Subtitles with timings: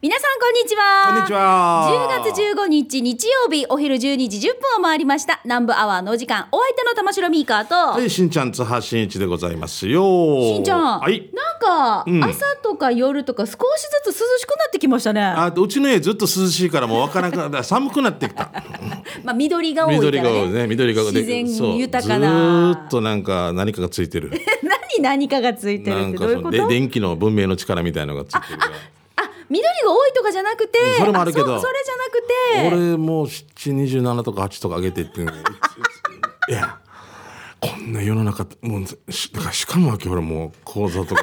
[0.00, 10.02] 皆さんこんにちはこんにちは10月15日日曜日お昼12時10分を回りました南部アワーのお時間お相手の玉城ミーカーと、はい、しんちゃん津波しんいちでございますよ。
[10.40, 11.30] しんちゃん、はい。
[11.32, 13.56] なんか、ん朝とか夜とか少し
[14.04, 17.62] ずつ涼しくなってきましたねあ、うちの家ずっと涼しいからもうわからなくなった。
[17.64, 18.50] 寒くなってきた。
[19.22, 20.66] まあ緑が多いからね緑が多いね。
[20.66, 24.30] 緑が多い自然豊かなずーっとなんか何かがついてる。
[24.98, 26.50] 何何かがついてるってどういうこと？
[26.50, 28.60] で電気の文明の力みたいのがついてる。
[28.60, 28.93] あ
[29.50, 31.56] 緑が多いとかじゃなくてそれもあるけど。
[31.56, 32.76] そそれじゃなくて。
[32.76, 35.20] 俺もう7、27とか8とか上げてって。
[35.20, 35.24] い
[36.50, 36.78] いや、
[37.60, 41.22] こんな世の中、もう、しだからしかもわけ俺もう講座とか。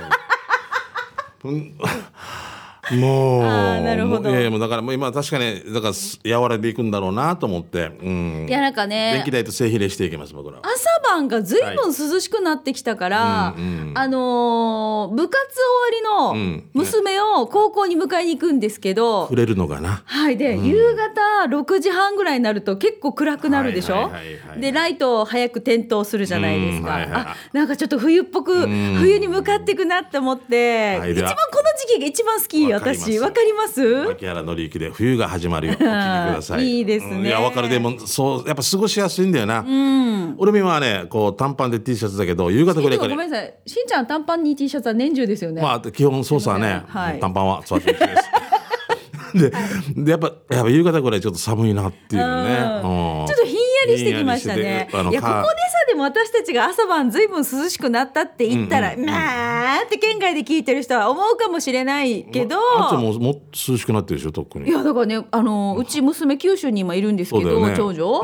[2.91, 4.29] うんもうあーなるほど。
[4.29, 9.13] いやいやもうだからもう今確かにだからす和らいでいくんだろうなと思って、うん、いやなんかね。
[9.15, 10.63] 電気代と性比例していきます僕らは。
[10.65, 13.93] 朝晩がずいぶん涼しくなってきたから、うんうん。
[13.95, 15.53] あのー部活
[16.01, 16.69] 終わりのうん。
[16.73, 20.03] 娘を高校に迎えに行くんですけど、触れるのがな。
[20.05, 28.97] はいで、夕方6時半ぐらいになると結構暗くなるでしょ、はいはいはいはいでライトを早く点灯するじゃないですか、うんはいはいあなんかちょっと冬っぽくん。
[28.99, 34.05] 冬に向かっていくなって思って、はい一番この時期が一番好きわかります私わかります？
[34.05, 35.73] 牧原紀之で冬が始まるよ。
[35.73, 35.85] お聞きく
[36.35, 36.65] ださい。
[36.65, 37.13] いいですね。
[37.13, 37.69] うんいやわかる。
[37.69, 39.63] でもそうやっぱ過ごしやすいんだよな、
[40.37, 43.53] 俺も今はねこう短パンで T シャツだけど夕方ぐらいからごめんなさい。
[43.65, 47.19] しんちゃん短パンに T シャツは年中ですよね、まあ基本操作はね、はい。
[47.19, 47.73] 短パンはです。
[49.33, 49.49] で
[49.95, 53.27] でやっぱやっぱ夕方ぐらいちょっと寒いなっていうのね、うん。
[53.27, 54.89] ちょっとひんやりしてきましたね。
[54.91, 55.23] いやここでさ
[55.87, 62.57] でも私たちが朝晩ずいぶん涼しくなったって言ったら、まあって県外で聞いてる人は思うかもしれないけど。
[62.77, 64.69] あっちはもうもっと涼しくなってるでしょ特に。
[64.69, 67.73] いやだからねあのうち娘九州に今いるんですけど、ね。
[67.75, 68.21] 長女、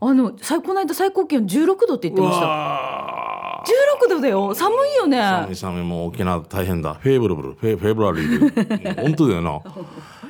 [0.00, 0.08] うん。
[0.08, 2.46] あの最この間最高気温16度って言ってうました。
[2.46, 3.64] わ
[4.06, 4.54] 16度だよ。
[4.54, 5.18] 寒いよね。
[5.18, 6.94] 寒い寒いもう沖縄大変だ。
[6.94, 7.54] フェーブルブル。
[7.54, 9.60] フェフェーブラリー 本当だよな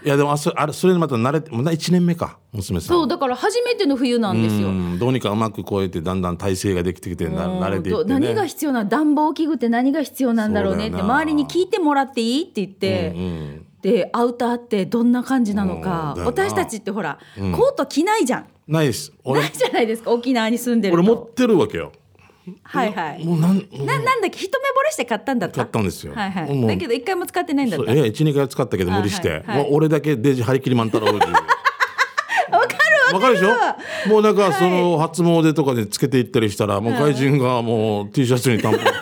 [0.05, 2.88] いやでもあそあれそれにまた慣れてもう1年目か娘さん。
[2.88, 4.69] そうだから初めての冬なんですよ。
[4.69, 16.14] うんどうにかうまく越えてだんだん体勢ができてきてな慣れていって、ね、何が必要な暖房器具って何が必要なんだろうねって周りに聞いてもらっていいって言って、うんでアウターってどんな感じなのか。
[16.20, 18.46] 私たちってほら、コート着ないじゃん。
[18.67, 19.12] ないです。
[19.24, 21.00] 俺ないじゃないですか沖縄に住んでると。
[21.02, 21.92] 俺持ってるわけよ
[22.62, 23.24] はいはい。
[23.24, 23.56] もうなん
[23.86, 24.38] ななんだっけ？
[24.38, 25.56] 一目惚れして買ったんだった？
[25.56, 26.14] 買ったんですよ。
[26.14, 26.66] はいはい。
[26.66, 27.92] だけど一回も使ってないんだった。
[27.92, 31.32] いや12回使ったけど無理して、はい俺だけデジ張り切りマンタロウジわか
[33.10, 33.34] るわかる。
[33.34, 34.08] でしょ？
[34.10, 38.84] もうなんかその初詣とかでつけていったりしたらもう外人がもう T シャツに短パン。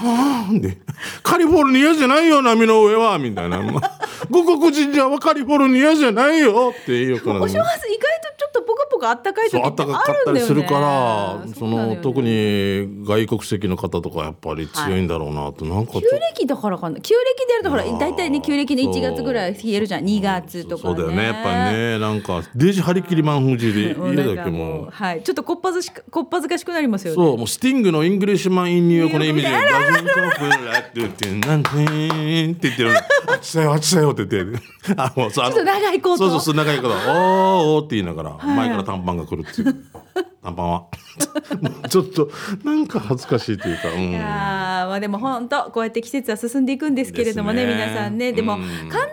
[0.00, 0.78] はあで。
[1.22, 3.18] カリフォルニアじゃないよ波の上は。
[3.18, 3.60] みたいな。
[4.30, 7.40] 五国神社はカリフォルニアじゃないよって言うから。
[7.40, 8.39] お正月意外と
[9.00, 16.00] ちょっとポカポカあったかい時そうってあったかかったりするからその特にに外国籍の方とかやっぱり強いんだろうなと、なんか旧
[16.34, 17.00] 暦だからかな。
[17.00, 20.04] 旧暦でやるとほら大体ね旧暦の1月ぐらい冷えるじゃん。
[20.04, 20.96] 2月とかね。
[20.96, 21.98] そうだよねやっぱりね。
[21.98, 24.88] なんかデジ張り切りマン風で家だけもう。
[24.90, 25.22] はい。
[25.22, 27.16] ちょっとこっぱずしこっぱずかしくなりますよね。
[27.16, 29.24] そうもうスティングのイングリッシュマン・イン・ニューヨークの。
[29.24, 29.60] 意味で「ダ
[29.96, 34.60] ズンコープラって言って「なんてーん」って言ってるあっちだよあっちだよって言って
[34.96, 39.84] あもうそうあのちょっと長いコートそうそうそう長いコートおーおーって言いながら、前から短パンが来るっていう。
[40.42, 40.80] 短パンは。
[40.80, 40.90] も
[41.84, 42.30] うちょっと
[42.64, 44.22] なんか恥ずかしいというか、うん、いやー
[44.88, 47.74] まあでも本当こうやって季節は進んでいくんですけれどもねね。
[47.74, 48.32] 皆さんね。
[48.32, 49.08] でもうん寒暖差が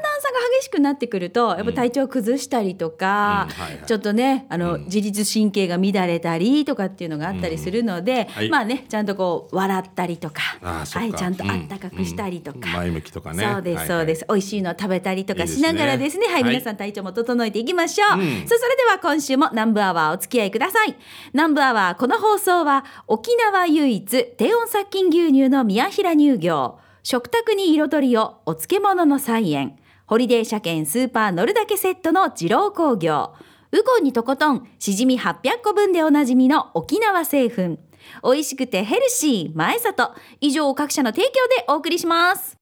[0.60, 3.86] 激しくなってくるとやっぱ体調崩したりとか、うんはいはい。
[3.86, 8.50] ちょっとねあの、自律神経が乱れたりとかっていうのがあったりするので、はい。
[8.50, 11.00] まあねちゃんとこう笑ったりとかあーそっか。
[11.00, 12.60] はい、ちゃんとあったかくしたりとか。
[12.70, 12.74] うん。
[12.74, 13.44] 前向きとかね。
[13.44, 16.28] そうですはいそうです、美味しいのを食べたりとかしながらですね。
[16.28, 18.48] はい、はい皆さん体調も整えていきましょう、うん。
[18.48, 20.96] さあそれでは今週も南部アワーお付き合いください
[21.34, 26.80] 南部アワーこの放送は沖縄唯一低温殺菌牛乳の宮平乳業
[27.10, 29.80] 食卓に彩りをお漬物の菜園。
[30.08, 33.34] ホリデー車検スーパー乗るだけセットの二郎工業。
[33.72, 37.78] ウコンにとことんしじみ800個分でおなじみの沖縄製粉。
[38.24, 40.16] 美味しくてヘルシー前里。
[40.42, 42.57] 以上各社の提供でお送りします。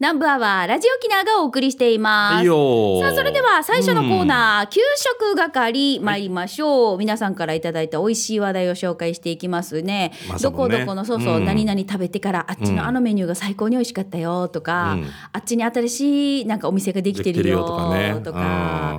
[0.00, 10.78] 南部アワーラジオ沖縄がお送りしています、はいさあそれでは最初のコーナー、給食係参りましょう、皆さんからいただいた美味しい話題を紹介していきますね,、どこまさもね。
[10.80, 11.44] どこのそうそう、うん。
[11.44, 15.06] 何々食べてからあっちのあのメニューが最高に美味しかったよとか、うん。
[15.34, 18.98] あっちに新しいなんかお店ができてるよとかとか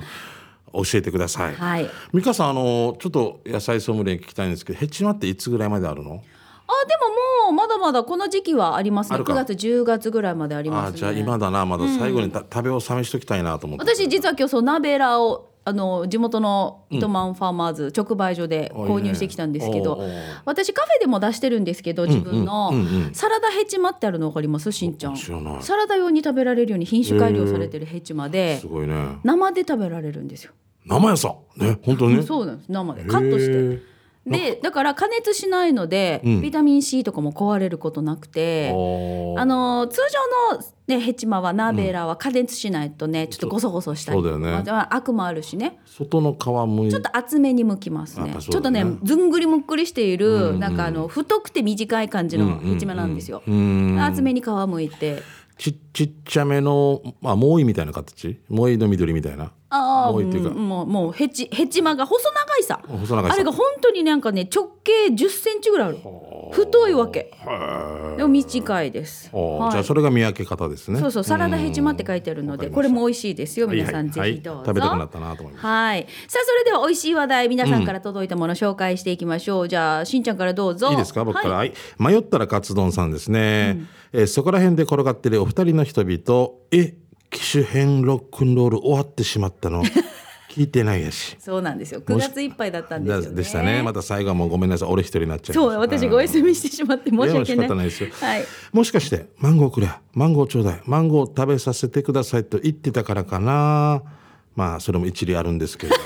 [0.72, 0.84] うん。
[0.84, 1.90] 教えてください、はい。
[2.14, 6.22] 美香さんあのちょっと野菜ソムリエ聞きたいんですけどヘチマっていつぐらいまであるの？
[6.22, 6.41] あ
[6.86, 6.96] で
[7.46, 9.16] ももうまだまだこの時期はありますね。
[9.16, 9.32] あるか。
[9.32, 10.96] 9月10月ぐらいまでありますね。
[10.96, 13.94] あじゃあ今だなまだ最後にた、食べ納めしときたいなと思って。
[13.94, 20.22] 私実は今日そうナベラをあの地元の糸満ファーマーズ直売所で購入してきたんですけど、おいいね。
[20.44, 23.06] 私カフェでも出してるんですけど自分の、うんうんうん。
[23.06, 24.72] うんサラダヘチマってあるの分かります？
[24.72, 25.14] しんちゃん。
[25.14, 25.62] 知らない。
[25.62, 29.18] サラダ用に食べられるように品種改良されてるヘチマですごいね。
[29.22, 30.52] 生で食べられるんですよ、
[30.86, 32.16] 生野菜ね本当に？
[32.16, 32.72] ねそうなんです。
[32.72, 33.04] 生で。
[33.04, 33.91] カットして
[34.24, 36.40] でだから加熱しないので、うん。
[36.40, 38.72] ビタミン C とかも壊れることなくて、あ
[39.44, 40.00] の通
[40.50, 44.16] 常の、ね、ヘチマはナーベーラーは加熱しないとね、ちょっとゴソゴソしたり。
[44.16, 44.50] そうだよね。
[44.50, 45.80] まあアクもあるしね。
[45.86, 48.36] 外の皮むいちょっと厚めに剥きますやっね。
[48.38, 50.60] ちょっとねずんぐりむっくりしている、うんうん。
[50.60, 53.98] なんかあの太くて短い感じのヘチマなんですよ、うん。
[54.00, 55.22] 厚めに皮むいて。
[55.58, 58.40] ちちっちゃめのまあモイみたいな形？
[58.48, 59.52] モイの緑みたいな？
[59.74, 62.80] ああもうもうもうヘチヘチマが細長いさ。
[62.86, 63.34] 細長いさ。
[63.34, 65.98] あれが本当になんかね直径1 0センチぐらいある。
[66.52, 67.32] 太いわけ。
[68.16, 69.70] でも短いです、はい。
[69.72, 71.00] じゃあそれが見分け方ですね。
[71.00, 74.38] そうそうサラダヘチマって書いてあるのでこれも美味しいですよ皆さんぜはいはい。
[74.38, 75.66] ひどうぞ、はい食べたくなったなと思います。
[75.66, 76.06] はい。
[76.28, 80.90] さあそれでは美味しい話題皆さんから届いたもの紹介していきましょう、じゃあしんちゃんからどうぞ。
[80.90, 81.24] いいですか？
[81.24, 81.68] 僕から、はい。
[81.70, 83.80] はい迷ったらカツ丼さんですね、
[84.12, 86.94] えーそこら辺で転がってるお二人の人々え
[87.32, 89.82] 機種変ロックンロール終わってしまったの。
[90.50, 91.34] 聞いてないやし。
[91.40, 92.02] そうなんですよ。
[92.02, 93.36] 9月いっぱいだったんですよね。
[93.36, 93.82] でしたね。
[93.82, 94.88] また最後はもうごめんなさい。
[94.90, 97.68] 俺一人になっちゃいましたそう私がお休みしてしまって申し訳ない。
[97.70, 98.10] ないですよ。
[98.20, 98.44] はい。
[98.70, 99.88] もしかしてマンゴーくれ。
[100.12, 100.82] マンゴーちょうだい。
[100.84, 104.02] マンゴー食べさせてくださいと言ってたからかな。
[104.54, 106.02] まあそれも一理あるんですけどね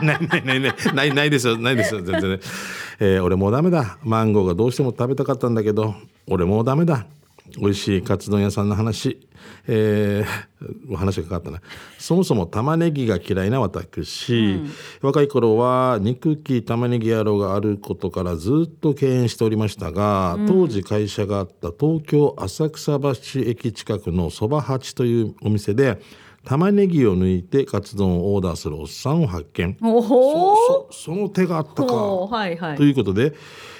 [0.00, 0.74] ないないないない。
[0.94, 1.58] ないないですよ。
[1.58, 2.02] ないですよ。
[2.02, 2.40] 全然ね、
[3.00, 3.98] えー俺もうダメだ。
[4.04, 5.96] マンゴーがどうしても食べたかったんだけど
[6.28, 7.04] 俺もうダメだ
[7.58, 9.18] 美味しいカツ丼屋さんの話。
[9.68, 11.60] えー、話がかかったな。
[11.98, 14.60] そもそも玉ねぎが嫌いな私、
[15.02, 26.00] 若い頃は憎き玉ねぎ野郎があることからずっと敬遠しておりましたが、当時会社があった東京浅草橋駅近くのそば八というお店で
[26.44, 29.76] 玉ねぎを抜いてカツ丼をオーダーするおっさんを発見。
[29.80, 31.94] そその手があったか。
[31.94, 32.76] はいはい。
[32.76, 33.34] ということで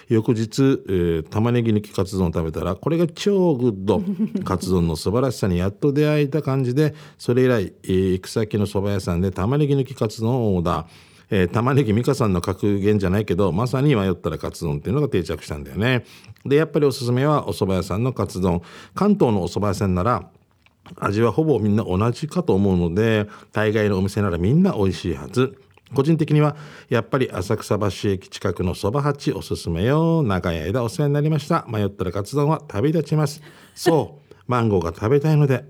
[0.08, 4.03] 翌日、えー玉ねぎ抜きカツ丼を食べたらこれが超グッド。
[4.44, 10.87] カツ丼の素晴らしさにやっと出会えた感じでそれ以来、えー行く先の蕎麦屋さんで玉ねぎ抜きカツ丼をオーダー、
[11.31, 16.05] えー玉ねぎ美香さんの格言じゃないけどまさに迷ったらカツ丼っていうのが定着したんだよね。
[16.44, 18.62] でやっぱりおすすめはお蕎麦屋さんのカツ丼。
[18.94, 20.29] 関東のお蕎麦屋さんなら
[21.00, 25.58] 味はほぼみんな同じかと思うので大概のお店ならみんな美味しいはず
[25.96, 26.56] 個人的には
[26.88, 30.22] やっぱり浅草橋駅近くのそば八おすすめよ。
[30.22, 31.64] 長い間お世話になりました。
[31.69, 33.40] 迷ったらカツ丼は旅立ちます。
[33.75, 34.34] そう。
[34.46, 35.64] マンゴーが食べたいので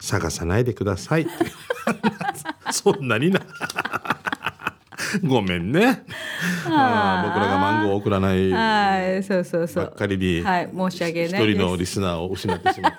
[0.00, 1.26] 探さないでください。
[2.72, 3.40] そんなにな。
[5.24, 6.04] ごめんね。
[6.66, 7.28] あー。
[7.28, 9.22] 僕らがマンゴーを送らないばはい。
[9.22, 9.90] そうそうそう。
[9.92, 10.70] っかりにはい。
[10.76, 12.92] 申し訳ない一人のリスナーを失ってしまっ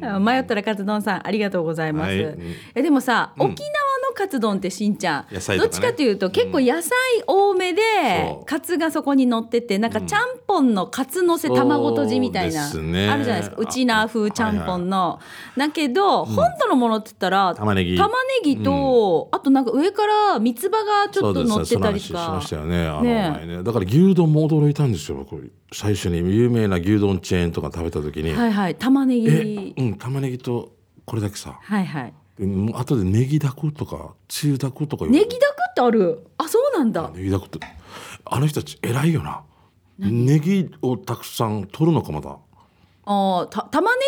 [0.00, 2.08] た 迷ったらカツ丼さんありがとうございます。
[2.08, 2.22] はい。
[2.22, 2.54] うん。
[2.74, 3.54] えでもさ、沖縄の
[4.20, 5.40] カツ丼ってしんちゃん、ね。
[5.56, 6.90] どっちかというと結構野菜
[7.26, 7.80] 多めで、
[8.28, 8.44] そう。
[8.44, 13.08] カツがそこに乗っててなんかちゃんぽんのカツのせ卵とじみたいな、そうですね。
[13.08, 13.56] あるじゃないですか。
[13.58, 15.18] うちな風ちゃんぽんの。
[15.56, 17.96] だけど、本土のものって言ったら玉ねぎ。
[17.96, 18.14] 玉ね
[18.44, 23.62] ぎと、あとなんか上から三つ葉がちょっと乗ってたりとかしましたよねね。
[23.62, 28.74] だから牛丼も驚いたんですよ僕最初に有名な牛丼チェーンとか食べた時に、はいはい。
[28.74, 30.72] 玉ねえぎうん玉ねぎと
[31.06, 31.58] これだけさ。
[31.62, 32.04] はいはい。
[32.04, 35.32] うん後でネギだくとかつゆだくとかネギだく
[35.70, 36.26] ってある。
[36.38, 37.10] あそうなんだ。
[37.14, 37.58] ネギだくって
[38.24, 39.42] あの人たち偉いよな。
[39.98, 42.38] ネギをたくさん取るのかまだ。
[43.04, 43.98] あーた玉ね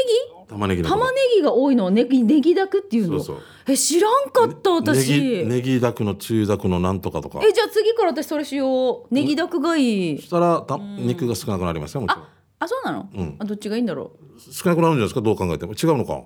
[0.47, 0.49] ぎ？
[0.49, 3.21] 玉ねぎ玉ねぎが多いのをネギネギだくっていうの？
[3.21, 3.45] そうそう。
[3.69, 7.41] え知らんかった私、ネギネギだくのつゆだくのなんとかとか。
[7.43, 9.15] えじゃあ次から私それしよう。
[9.15, 10.17] ネギだくがいい。
[10.19, 12.25] そしたらた肉が少なくなりますよもちろん。
[12.61, 13.37] あそうなの、ん。
[13.39, 14.53] あどっちがいいんだろう？
[14.53, 15.21] 少なくなるんじゃないですか？
[15.21, 15.73] どう考えても。
[15.73, 16.23] 違うのか？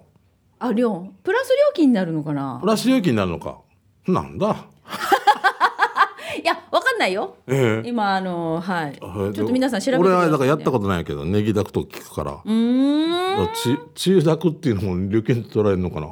[0.58, 1.08] あ量。
[1.22, 2.58] プラス料金になるのかな？
[2.60, 3.58] プラス料金になるのか。
[4.06, 4.66] なんだ？
[6.42, 7.36] いやわかんないよ。
[7.46, 7.88] ええ。
[7.88, 8.92] 今あのはい。
[8.94, 12.32] ちはいょっと皆さん調べてく俺はだからやったことないけどネギだくと聞くから。
[12.32, 13.48] うーん。
[13.54, 16.08] つつゆだくっていうのも料金取られるのかな？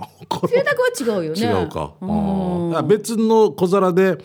[0.48, 1.40] 贅沢は違うよね。
[1.40, 1.92] 違うか。
[2.00, 4.18] あ別の小皿で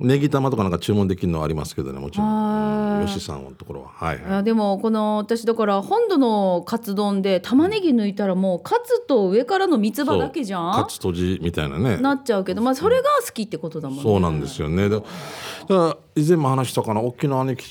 [0.00, 2.28] ネギ玉とかなんか注文できるのはありますけどねもちろん。
[2.28, 3.88] うん吉さんのところは。
[3.88, 4.34] はいはい。
[4.38, 10.72] あでもこの私だから本土のカツ丼で玉ねぎ抜いたらもうカツと上からの三つ葉だけじゃん？
[10.72, 11.98] カツとじみたいなね。
[11.98, 14.02] なっちゃうけどまあそれが好きってことだもんね。
[14.02, 14.88] そうなんですよね。
[14.88, 15.06] でだか
[15.68, 17.68] ら以前も話したかな沖縄に来た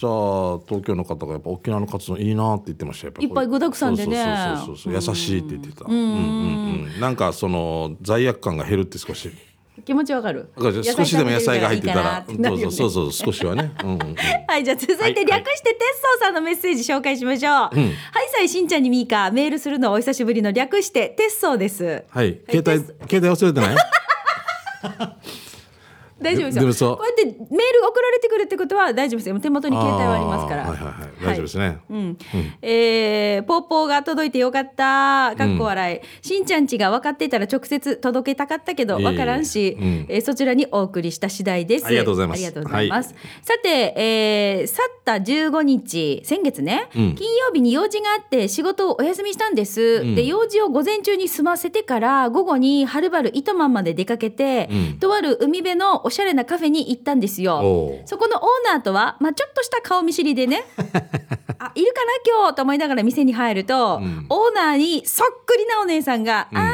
[0.68, 4.56] 東京の方がやっぱ沖縄のカツ丼いいなって言ってましたやっぱいっぱい具沢山でね。
[4.58, 5.86] そうそうそうそう優しいって言ってた。
[5.88, 6.00] うんうん
[6.94, 7.00] うん。
[7.00, 9.32] なんかその罪悪感が減るって少し
[9.86, 10.50] 気持ちわかる？
[10.84, 12.02] 少しでも野菜が入ってたら。
[12.02, 12.76] 野菜食べてるからいいかなってなるよね。
[12.76, 13.72] そうそうそうそう少しはね。
[13.84, 14.16] うんうんうん。
[14.48, 17.54] はい、じゃあ続いて略して、テッソーさんのメッセージ紹介しましょう。
[17.54, 17.74] はい、
[18.36, 22.04] さいしんちゃんにみーか、メールするのお久しぶりの略して、テッソーです。
[22.10, 22.40] はい。
[22.50, 23.76] 携帯携帯忘れてない？
[26.22, 26.96] 大丈夫ですよ。
[26.96, 29.40] こうやってメール送られてくるってことは大丈夫ですよ。
[29.40, 30.64] 手元に携帯はありますから。
[30.64, 30.94] はいはいはい。
[31.24, 32.18] 大丈夫ですね、うん。
[32.62, 35.36] えーポーポーが届いてよかった。
[35.38, 40.06] かっこ笑い、しんちゃんちが分かっていたら直接届けたかったけど分からんし、うん。
[40.10, 41.86] えーそちらにお送りした次第です。
[41.86, 42.38] ありがとうございます。
[42.38, 47.16] ありがとうございます、さて、えー去った15日先月ね、うん。
[47.16, 50.16] 金曜日に用事があって仕事をお休みしたんです、うん。
[50.16, 54.98] で用事を午前中に済ませてから午後にはるばる糸満まで出かけて、うん。
[55.00, 58.02] とある海辺のおしゃれなカフェに行ったんですよ。
[58.06, 60.64] そこのオーナーとは、まあ、ちょっとした顔見知りでね。
[61.60, 62.56] あいるかな今日？
[62.56, 64.26] と思いながら店に入ると、うん。
[64.30, 66.58] オーナーにそっくりなお姉さんが「うん。
[66.58, 66.72] ああ今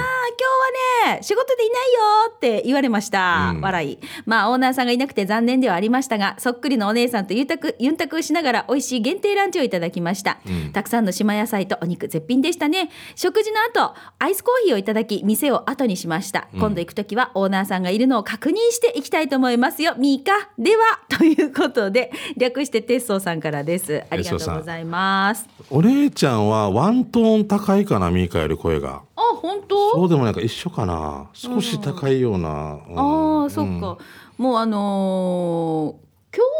[1.05, 1.99] 日はね仕事でいないよ」
[2.35, 3.61] って言われました、うん。
[3.61, 3.99] 笑い。
[4.25, 10.71] まあオーナーさんがいなくて残念ではありましたがそっくりのお姉さんとゆんたくゆんたくしながら美味しい限定ランチをいただきました、うん。
[10.71, 12.89] たくさんの島野菜とお肉絶品でしたね。
[13.15, 19.95] 食事の後アイスコーヒーをいただき店を後にしました、今度行く時はオーナーさんがいるのを確認していきたいと思いますよ。
[19.97, 20.99] ミーカでは。
[21.09, 24.03] ということで略してテッソーさんからです。
[24.09, 25.47] ありがとうございます。
[25.69, 29.01] お姉ちゃんはワントーン高いかなミーカより声が。
[29.15, 29.91] あ本当？
[29.91, 31.27] そうでもなんか一緒かな。
[31.33, 33.97] 少し高いような、ああ、そっか。
[34.37, 36.08] もうあのー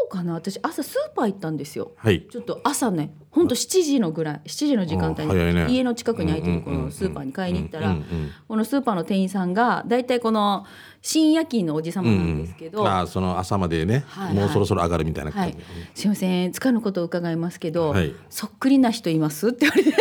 [0.10, 0.34] かな？
[0.34, 1.92] 私朝スーパー行ったんですよ。
[1.96, 2.28] はい。
[2.30, 5.66] ちょっと朝ね、ほんと7時のぐらい、7時の時間帯あ早いね。
[5.66, 10.66] に家の近くに空いてるこうんうんうんうんのスーパーに買いに行ったらうんうんうん、このスーパーの店員さんがだいたいこの
[11.02, 18.14] 深夜勤のおじ様なんですけど、あーその朝までね、はいもうそろそろ上がるみたいな感じ、はい、すいません、つかぬことを伺いますけど、はい。
[18.30, 19.92] そっくりな人いますって言われて、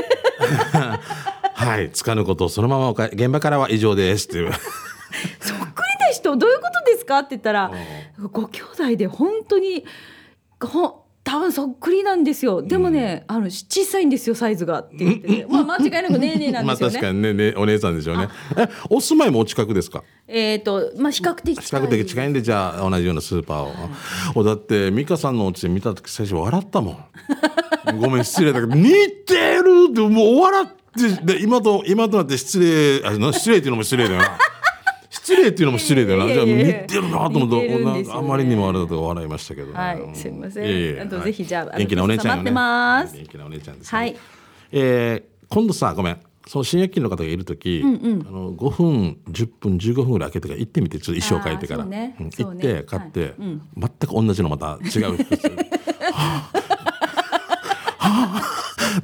[1.55, 4.53] はい、つかぬことをそのままおか現場からは以上ですっていう。
[5.41, 5.67] そっくり
[6.00, 7.19] な人どういうことですか？
[7.21, 7.71] って言ったら、
[8.33, 9.85] ご兄弟で本当に
[10.61, 16.95] ほ多分そっくりなんですよでもね、あの小さいんですよサイズがって言ってて、まあ間違いなくねえねえなんまあですよね。
[17.01, 18.29] 確かにねねお姉さんでしょうね。
[18.57, 20.03] えお住まいもお近くですか？
[20.27, 23.73] えっ、とまあ比較的比較的近いんでじゃあ同じようなスーパーを。
[24.37, 26.97] おだって美香さんのお家で見た時最初笑ったもん。
[28.01, 28.91] ごめん失礼だけど似
[29.27, 34.39] てるってもう笑ってで今と今となって失礼あの失礼っていうのも失礼だよな。
[35.29, 36.33] 失礼っていうのも失礼だよな。
[36.33, 36.67] じゃあいやいや。
[36.67, 39.73] いや似てるなと思ってあまりにもあれだと笑いましたけど、ね。
[39.75, 40.11] はい。
[40.15, 40.65] すいません。
[40.65, 41.25] いえいえあとはい。
[41.27, 42.43] ぜひじゃああの元気なお姉ちゃんよね。
[42.43, 43.17] 待ってます。
[43.17, 43.99] 元気なお姉ちゃんです、ね。
[43.99, 44.17] はい。
[44.73, 46.21] えー今度さごめん。
[46.47, 52.17] その新夜勤の方がいる時、あの5分10分15分ぐらい開けてから行ってみてちょっと衣装変えてから、ね。
[52.19, 53.35] うん行って買って、はい。
[53.39, 53.63] うん。
[53.77, 55.37] 全く同じのまた違う服。
[55.37, 56.51] 装はあ
[57.99, 58.43] はあ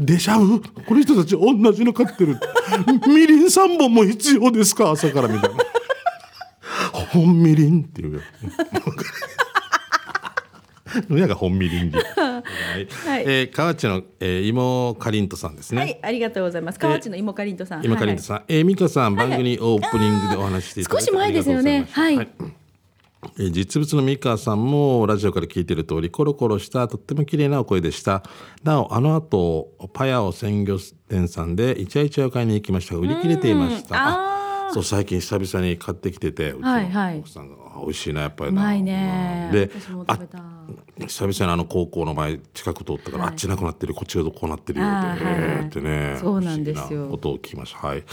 [0.01, 2.39] デジャブこの人たち同じの買ってる。
[3.07, 4.91] みりん3本も必要ですか？
[4.91, 5.65] 朝からみたいな
[7.15, 8.21] 本みりんっていうよ
[11.11, 12.87] 親 が本みりんで、はい。
[13.07, 13.25] はい。
[13.27, 16.79] えー河内の、えー、妹かりんとさんですね、はいありがとうございます。
[16.79, 17.85] 河内の芋かりんとさん。
[17.85, 21.89] 今かりんとさん、えー、美香さん、番組オープニングでお話ししていただいて少し前ですよね。
[21.95, 22.55] ありがとうござまはい。
[23.39, 28.23] えー実物の美香さんもラジオから聞いている通りコロコロしたとっても綺麗なお声でした。
[28.65, 30.79] なおあの後パヤオ鮮魚
[31.09, 34.29] 店さんでイチャイチャを買いに行きましたが売り切れていました。
[34.29, 34.34] あー
[34.75, 37.19] そう最近久々に買ってきててうちのはいはい。
[37.19, 38.83] 奥さんが、あ美味しいなやっぱりうなまい。
[38.83, 39.51] ね
[41.07, 45.19] 久々にあの高校の前近く通ったから、あっちなくなってるこっちがこうなってるよって,、はいはい。
[45.21, 47.05] えーってねそうなんですよ。
[47.07, 47.87] を聞きました。
[47.87, 48.05] はい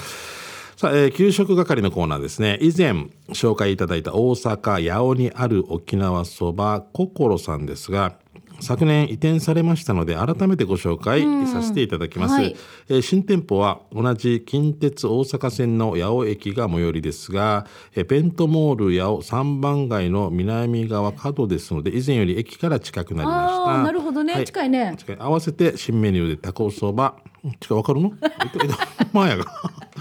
[0.82, 2.58] さあ、えー給食係のコーナーですね。
[2.60, 2.94] 以前
[3.30, 8.16] 紹介いただいた大阪八尾にある沖縄そば心さんですが
[8.62, 12.56] 昨年移転されましたので改めてご紹介させていただきます、はい。
[12.90, 23.84] えー新店舗は同じ近鉄大阪線の八尾駅が最寄りですが、えーペントモール八尾三番街の南側角ですので以前より駅から近くなりました。
[23.84, 24.44] なるほどね。
[24.46, 24.96] 近いね。
[24.98, 25.18] 近い。
[25.20, 27.18] 合わせて新メニューでタコそば。
[27.60, 27.78] 近い。
[27.78, 28.14] わかるの？
[29.14, 29.46] が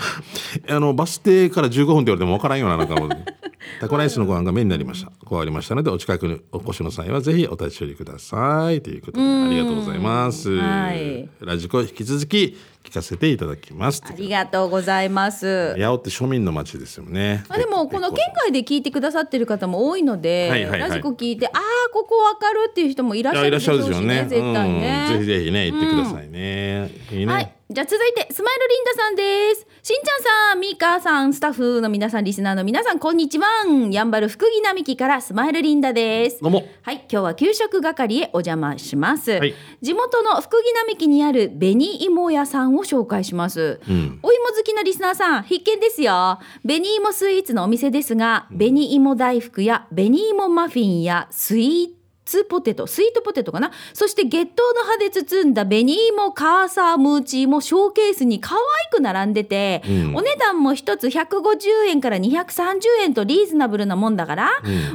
[0.69, 3.11] あのバス停から15分って言われてもわからんようななんかもう
[3.81, 5.13] タコライスのご飯が目になりました。
[5.27, 8.81] 加わりましたのでお近くにお越しの際はぜひお立ち寄りください。
[8.81, 11.29] ということでありがとうございます、はい。
[11.41, 14.03] ラジコ引き続き聞かせていただきます。
[14.07, 15.77] ありがとうございます。
[15.79, 17.45] 八尾って庶民の町ですよね。
[17.49, 20.91] あでもこの県外で聞いてくださってる方も多いので、はいはいはい。
[20.91, 21.61] ラジコ聞いてああ
[21.93, 27.60] ここわかるっていう人もいらっしゃるでしょうね絶対ね、うん、ぜひぜひね行ってくださいね、いいね、はい。
[27.73, 29.65] じゃあ続いて、スマイルリンダさんです。
[29.85, 33.47] しんちゃんさん、ミカさん、スタッフの皆さん、リスナーの皆さん、こんにちは。
[33.93, 36.41] やんばる福木並木からスマイルリンダです。
[36.41, 39.31] どうもはい、今日は給食係へお邪魔します。
[39.31, 43.79] はい地元の福木並木にある紅芋屋さんを紹介します。
[43.89, 46.41] うんお芋好きなリスナーさん、必見ですよ。
[46.63, 52.00] 紅芋スイーツのお店ですが、紅芋大福や紅芋マフィンやスイーツ
[52.49, 53.71] ポテトスイートポテトかな？
[53.95, 60.17] そして月桃の葉で包んだ紅芋カーサームーチもショーケースに可愛く並んでて、うん。
[60.17, 64.51] お値段も1つ150円から230円とリーズナブルなもんだから、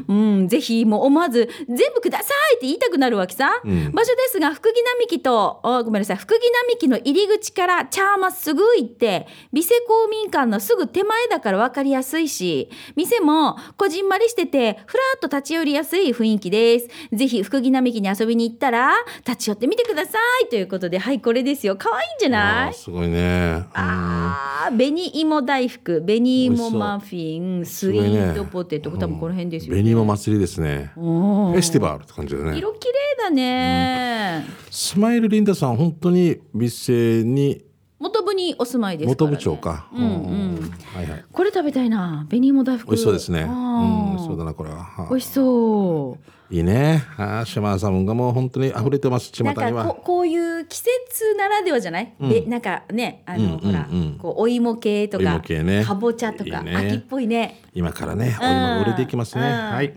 [0.07, 0.47] うん。
[0.47, 3.91] ぜひもう思わず全部くださいって言いたくなるわけさ、うん。
[3.91, 6.17] 場所ですが福木並木とおごめんなさい。
[6.17, 6.39] 福木
[6.69, 16.87] 並木の入り口からチャーマすぐ行って美瀬公民館のすぐ手前だから分かりやすいし店もこじんまりしててふらっと立ち寄りやすい雰囲気です。
[17.11, 18.91] ぜひ福木並木に遊びに行ったら
[19.25, 21.75] 立ち寄ってみてくださいということではいこれですよ。
[21.75, 22.73] 可愛いんじゃない？
[22.73, 23.65] すごいね。
[23.73, 30.91] あー紅芋大福紅芋マフィンスイートポテト、多分この辺ですよ、紅芋祭りですね。
[30.95, 32.57] フェスティバルって感じだね。
[32.57, 37.63] 色綺麗だね、スマイルリンダさん本当に店に
[38.05, 39.87] 元部にお住まいですから、元ね、部長か。
[39.93, 41.25] うんうんはいはい。
[41.31, 43.41] これ食べたいな紅芋大福美味しそうですね。
[43.41, 44.83] うあん、ー美味しそうだなこれは。
[44.83, 46.17] は美味しそ
[46.51, 47.03] ういいね。
[47.17, 49.31] ああ、島田さんがもう本当に溢れてます。
[49.31, 49.95] 巷なんかにはこ。
[49.95, 59.41] こういう季節ならではじゃない、でなんかねあの、うんうんうんほらこうお芋系とおかねかぼちゃとかいいね秋っぽいね今からね、お芋が売れていきますね。
[59.41, 59.93] うんはい。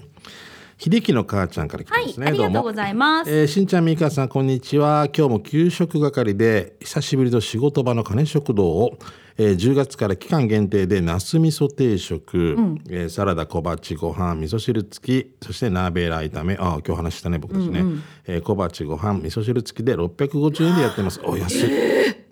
[0.80, 2.26] 秀樹の母ちゃんから来てはい、ますね。
[2.28, 5.08] ありがとうございます、えーしんちゃんみーかさんこんにちは。
[5.12, 8.96] 今日も給食係で久しぶりの仕事場の金食堂を、
[9.38, 12.54] えー10月から期間限定でナス味噌定食、
[12.88, 16.54] えーサラダ小鉢ご飯味噌汁付きそしてナーベーラー炒め。
[16.54, 17.82] ああ今日話したね僕たちね、
[18.28, 21.20] えー小鉢ご飯味噌汁付きで650円でやってます。
[21.24, 21.70] お安い。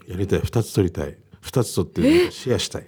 [0.06, 0.40] やりたい。
[0.42, 1.18] 2つ取りたい。
[1.42, 2.86] 2つ取ってシェアしたい、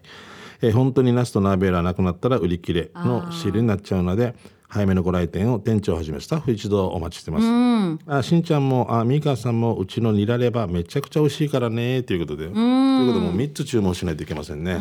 [0.63, 4.37] えー本当にナスとナーベーラーなくなったら売り切れの汁になっちゃうので
[4.69, 12.49] 早めのご来店を店長をはじめスタッフ一同お待ちしてます、あしんちゃんもあみーかさんもうちのニラレバめちゃくちゃ美味しいからねということで。
[12.49, 14.77] ということでもう3つ注文しないといけませんね、ち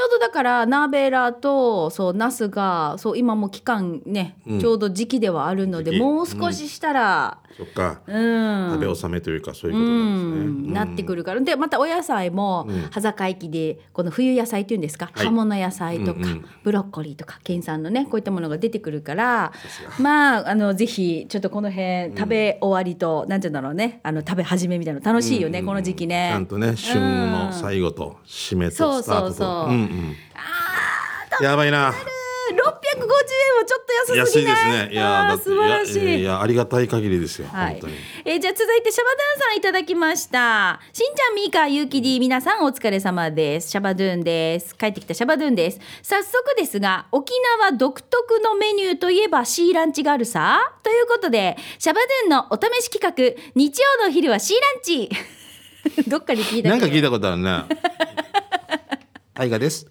[0.00, 8.70] ょうどだからナーベーラーとそうナスがそう今も期間ね、ちょうど時期ではあるのでもう少ししたら、そっか、うん。
[8.72, 11.40] 食べ納めというかそういうことなんですね、なってくるから。
[11.42, 15.26] でまたお野菜も端境期でこの冬野菜っていうんですか、はい。
[15.26, 19.52] 葉物野菜とか、うんうんブロッコリーとか県産のねこういったものが出てくるから
[19.98, 24.00] まああのぜひちょっとこの辺食べ終わりと、なんて言うんだろうね。
[24.02, 26.30] あの食べ始めみたいなの楽しいよね、この時期ね。
[26.32, 29.32] ちゃんとね旬の最後と締めそうとスタートと。
[29.32, 29.72] そうそうう。
[29.72, 30.16] んうん。
[31.44, 31.92] やばいな。
[31.92, 31.94] 650
[33.60, 34.44] 円はちょっと安すぎ安い？
[34.44, 34.92] ないですね。
[34.92, 36.20] いや素晴らしい。
[36.20, 40.80] いやありがたい限りですよ、はい本当に、えーじゃあ続いてシャバドゥンさんいただきました。
[40.92, 43.70] しんちゃんみーかゆうきり皆さんお疲れ様です。
[43.70, 44.74] シャバドゥンです。
[44.76, 45.80] 帰ってきたシャバドゥンです。
[46.02, 50.60] 早速ですが沖縄独特のメニューといえばシーランチがあるさ？
[50.82, 55.10] ということでシャバドゥンのお試し企画日曜のお昼はシーランチ。
[56.08, 57.66] どっかで聞いたなんか聞いたたことあるな
[59.34, 59.86] 大河です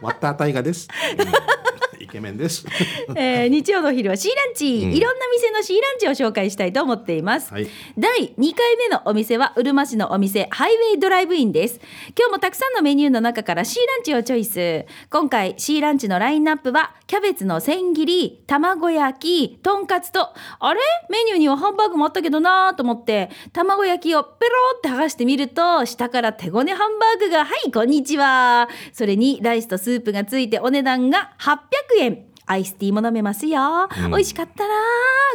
[0.00, 2.02] 割った大河です、うん。
[2.02, 2.66] イケメンです。
[3.16, 7.68] えー日曜のお昼はシーランチ、いろんな店のシーランチを紹介したいと思っています、はい。
[7.98, 11.80] 第2回目のお店はうるま市のお店ハイウェイドライブインです。
[12.16, 14.84] 今日もたくさんのメニューの中からシーランチをチョイス。
[15.10, 20.28] 今回シーランチのラインナップはキャベツの千切り卵焼きとんかつと
[20.60, 20.80] あれ？
[21.08, 28.68] メニューにはハンバーグもあったけどなーと思って卵焼きをペローって剥がしてみると下から手ごねハンバーグがはいこんにちは。
[28.92, 31.58] それにライスとスープがついてお値段が800
[32.00, 32.27] 円。
[32.48, 34.74] アイスティーも飲めますよ、美味しかったな。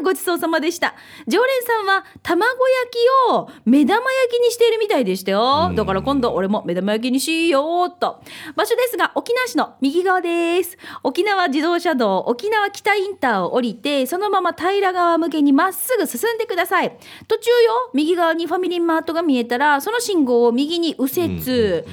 [0.04, 0.96] ごちそうさまでした。
[1.28, 2.58] 常連さんは卵焼
[2.92, 8.20] きを目玉焼きにしているみたいでしたよ、だから今度俺も目玉焼きにしようっと。
[8.56, 10.78] 場所ですが沖縄市の右側です。
[11.04, 16.98] 沖縄自動車道沖縄北インターを降りてそのまま平川向けにまっすぐ進んでください。
[17.28, 21.84] 途中よ右側にファミリーマートが見えたらその信号を右に右折、4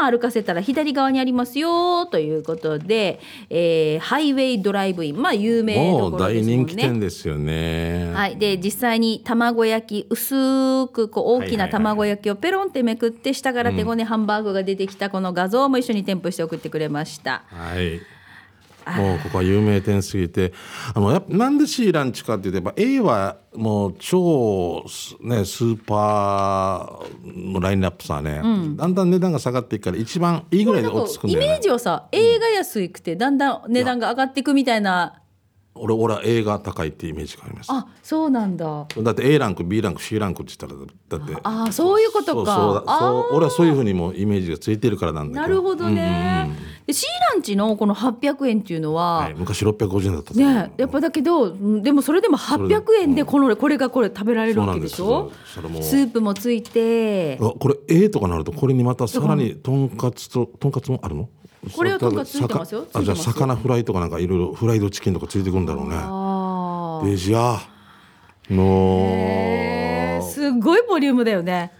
[0.00, 5.20] の歩かせたら左側にありますよということで、えーハイウェイドライブイン。
[5.20, 6.54] まあ有名どころですもんね。
[6.56, 17.44] 大人気店ですよね、はい、で実際に卵焼き薄くこう大きな卵焼きをペロンってめくって下から手ごねハンバーグが出てきたこの画像も一緒に添付して送ってくれました。
[17.48, 18.00] はい。
[18.96, 20.52] もうここは有名店すぎて。
[20.94, 28.40] あのやっぱなんでシーランチかって言えば A はもう超すねスーパーのラインナップさね、
[28.76, 31.46] だんだん値段が下がっていくから一番いいぐらいで落ち着くんだよね。
[31.46, 35.22] イメージはさ、A が安くてだんだん値段が上がっていくみたいな
[35.76, 37.68] 俺俺は A が高いってイメージがあります。
[37.70, 38.86] あそうなんだ。
[38.98, 40.76] だって A ランク B ランク C ランクって言った
[41.14, 41.40] らだって。
[41.42, 42.54] あそういうことか。
[42.54, 45.42] そうそうあそう俺はそういうふうにもイメージがついてるからなんだけど。
[45.42, 46.50] なるほどね、
[46.86, 55.32] で C ランチのこの800円っていうのは、はい、昔650円だったねやっぱだけどうんでもそれでも800円でこのこれがこれ食べられるわけでしょ？
[55.44, 57.36] そうなんでスープもついて。
[57.36, 61.28] あこれ A とかなるとこれにまたさらにとんかつととんかつもあるの？
[61.74, 62.86] これはとんかつついてますよ。
[62.92, 65.88] あじゃあ魚フライとかなんかいろいろフライドチキンとかついてくるんだろう
[67.04, 67.10] ね。
[67.10, 67.60] デジア
[68.50, 71.72] のすごいボリュームだよね。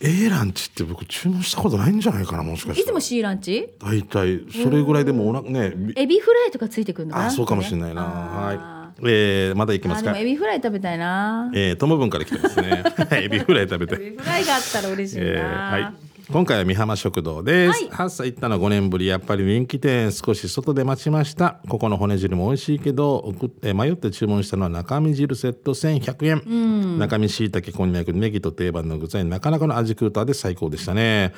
[0.00, 3.68] A ランチって僕注文したことないんじゃないかなもしかしたらいつも C ランチ？
[3.80, 7.26] 大体それぐらいでもおなねびエビフライとかついてくるのかな？
[7.26, 8.58] あそうかもしれないな、あはい。
[9.00, 10.16] えー、まだ行きーますか。
[10.16, 11.50] エビフライ食べたいな。
[11.54, 12.82] えー、トムブンから来てますね。
[13.10, 13.94] エビフライ食べて。
[13.94, 15.94] エビフライがあったら嬉しいな、えーはい、
[16.30, 17.88] 今回は美浜食堂です、はい。
[17.88, 21.58] 8歳行ったの5年ぶりやっぱり人気店少し外で待ちました。
[21.70, 31.32] ここの骨汁も美味しいけど送って迷って注文したのは中身汁セット1100円、中身しいたけこんにゃくネギと定番の具材なかなかの味クーターで最高でしたね。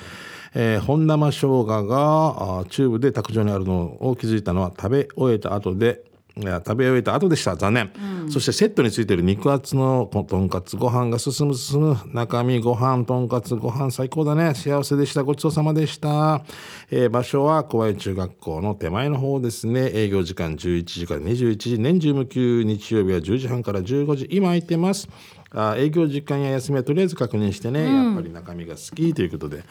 [0.54, 6.02] えー本生生姜がチューブで卓上にあるのを気づいたのは食べ終えた後で
[6.36, 7.56] いや食べ終えた後でした。
[7.56, 7.90] 残念、
[8.30, 14.54] そしてセットについてる肉厚のとんかつご飯が進む進む中身ご飯とんかつご飯最高だね。
[14.54, 15.22] 幸せでした。
[15.22, 16.44] ごちそうさまでした、
[16.90, 19.90] えー場所は小林中学校の手前の方ですね。
[19.92, 21.78] 営業時間11時から21時。
[21.78, 24.28] 年中無休日曜日は10時半から15時。
[24.30, 25.08] 今空いてます。
[25.52, 29.64] あ営業時間や休みはとりあえず確認してね、やっぱり中身が好きということで。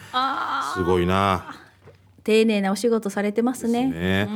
[0.74, 1.69] すごいな
[2.30, 3.88] 丁寧なお仕事されてますね。
[3.88, 4.28] ね、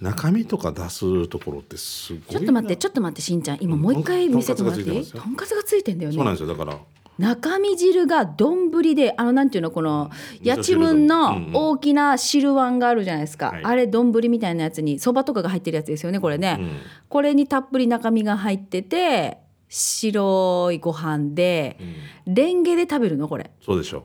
[0.00, 3.58] 中身とか出すところってすごいちょっと待ってちょっと待ってしんちゃん。
[3.60, 5.06] 今もう一回見せてもらっていい？
[5.06, 6.56] とんかつがついてんだよそうなんねですよ。
[6.56, 6.76] だから。
[7.18, 10.10] 中身汁が丼であのなんていうのこの
[10.42, 11.50] やちむんうんのうん。
[11.54, 13.64] 大きな汁碗があるじゃないですか、はい。
[13.64, 16.70] あれ丼みたいなやつにそばとかが入ってるやつですよねこれね、うん
[17.08, 21.78] これにたっぷり中身が入ってて白いご飯で、
[22.26, 23.50] レンゲで食べるのこれ。
[23.64, 24.02] そうでしょう。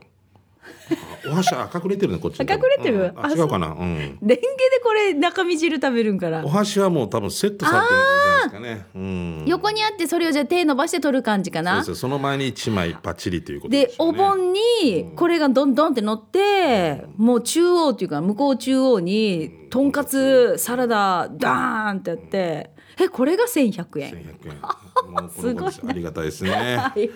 [1.28, 3.14] お箸あ隠れてるねこっち隠れてる？
[3.16, 3.30] うん。
[3.30, 3.68] 違うかな？
[3.68, 3.72] う。
[3.72, 3.78] ん。
[3.78, 4.40] レンゲで
[4.82, 6.44] これ中身汁食べるんから。
[6.44, 8.86] お箸はもう多分セットされてるんじゃないですかね。
[8.94, 9.44] うん。
[9.46, 11.76] 横にあってそれをじゃあ手伸ばして取る感じかな。
[11.76, 11.94] そうですよ。
[11.96, 13.92] その前に一枚パッチリということでね。
[13.98, 22.70] お盆にこれがどんどんって乗って、もう中央っていうか向こう中央にとんかつサラダダーンってやって。
[23.00, 24.12] えこれが1100円。
[24.12, 24.60] 1100円。
[25.10, 26.50] もうこのご時世ありがたいですね。
[26.50, 27.10] はい。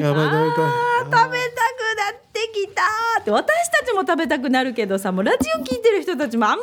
[0.00, 0.50] やばいやばい。
[1.04, 2.82] 食べたくなってきた
[3.20, 3.30] って。
[3.30, 6.62] 私たちも食べたくなるけどさもうラジオ聞いてる人たちもあんま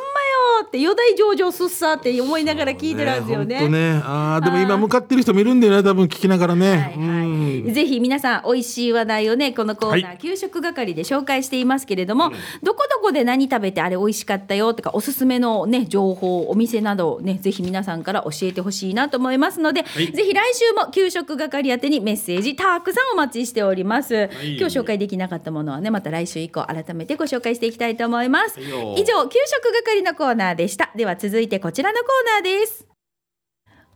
[0.66, 3.68] って余大上々すっさって思いながら聞いてるんですよね。
[3.68, 4.00] ね。
[4.04, 6.96] あーでも今向かってる人もいるんだよね多分聞きながらね、はいはい。
[6.96, 7.74] うん。
[7.74, 20.12] ぜひ皆さん美味しい話題をねこのコーナはー、給食係で紹介していますけれども、どこどこで何食べてあれ美味しかったよとかおすすめのね情報お店などをねぜひ皆さんから教えてほしいなと思いますので、い。
[20.12, 24.56] ぜひ来週も給食係宛てにメッセージたくさんお待ちしております、い。
[24.58, 28.64] 今日紹介できなかったものはねまた来週以降改めてご紹介していきたいと思います、以
[29.04, 30.90] 上給食係のコーナーでした。
[30.96, 32.86] では続いてこちらのコーナーです。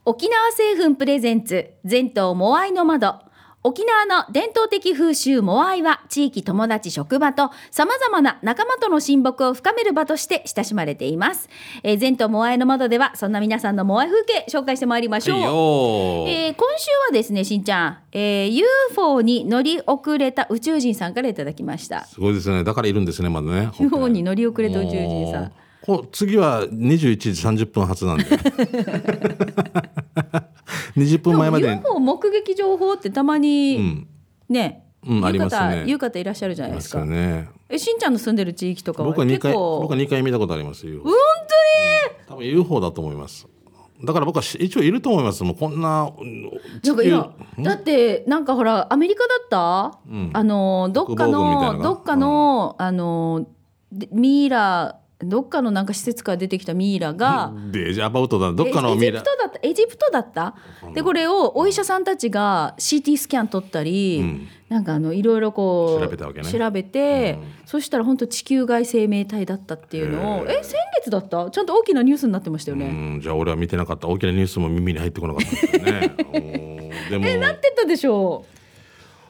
[0.05, 3.15] 沖縄製粉プレゼンツ全島モアイの窓
[3.63, 11.51] 沖縄の伝統的風習モアイは地域友達職場と様々な仲間との親睦を深める場として親しまれています、
[11.83, 15.39] えー、全島モアイの窓ではそんな皆さんのモアイ風景紹介してまいりましょう、
[16.31, 22.05] えー今週はですねしんちゃん、えー UFO に乗り遅れた宇宙人さんからいただきました。
[22.07, 22.65] すごいですね。
[22.65, 23.71] だからいるんですねまだね。
[23.79, 25.53] UFO に乗り遅れた宇宙人さん
[25.91, 28.25] もうこう次は21時30分発なんで。
[30.97, 31.69] 20分前まで。
[31.69, 34.07] に UFO 目撃情報ってたまに、うん。
[34.49, 35.85] ね、うんありますね。
[35.87, 37.49] 言う方いらっしゃるじゃないいますすでかよね。
[37.71, 41.13] えしんちゃんの住んでる地域とかは僕は2回僕は2回見たことありますよ本
[42.27, 43.47] 多分 UFO だと思います
[44.03, 46.51] だから僕はし一応いると思いますもうこんなうん
[46.83, 47.63] 当になんかいや地球。
[47.63, 50.31] だってなんかほらアメリカだった、うん。
[50.33, 53.47] あのどっかのどっかの、あの
[53.93, 59.21] でミイラどっかのなんか施設から出てきたミイラが、デジャバウトだどっかのミイラ。
[59.21, 60.55] プトだったエジプトだった？
[60.95, 64.49] でこれをお医者さんたちが CT スキャン取ったり、うん。
[64.71, 66.51] なんかあのいろいろこう調べたわけね。
[66.51, 67.67] 調べてうん。
[67.67, 71.51] そしたら本当地球外生命体だったっていうのをえ先月だった？
[71.51, 72.87] ちゃんと大きなニュースになってましたよね。
[72.87, 73.21] うん。
[73.21, 74.09] じゃあ俺は見てなかった。
[74.09, 76.91] 大きなニュースも耳に入ってこなかったんですよね。
[77.11, 77.27] でも。
[77.27, 78.45] えなってたでしょ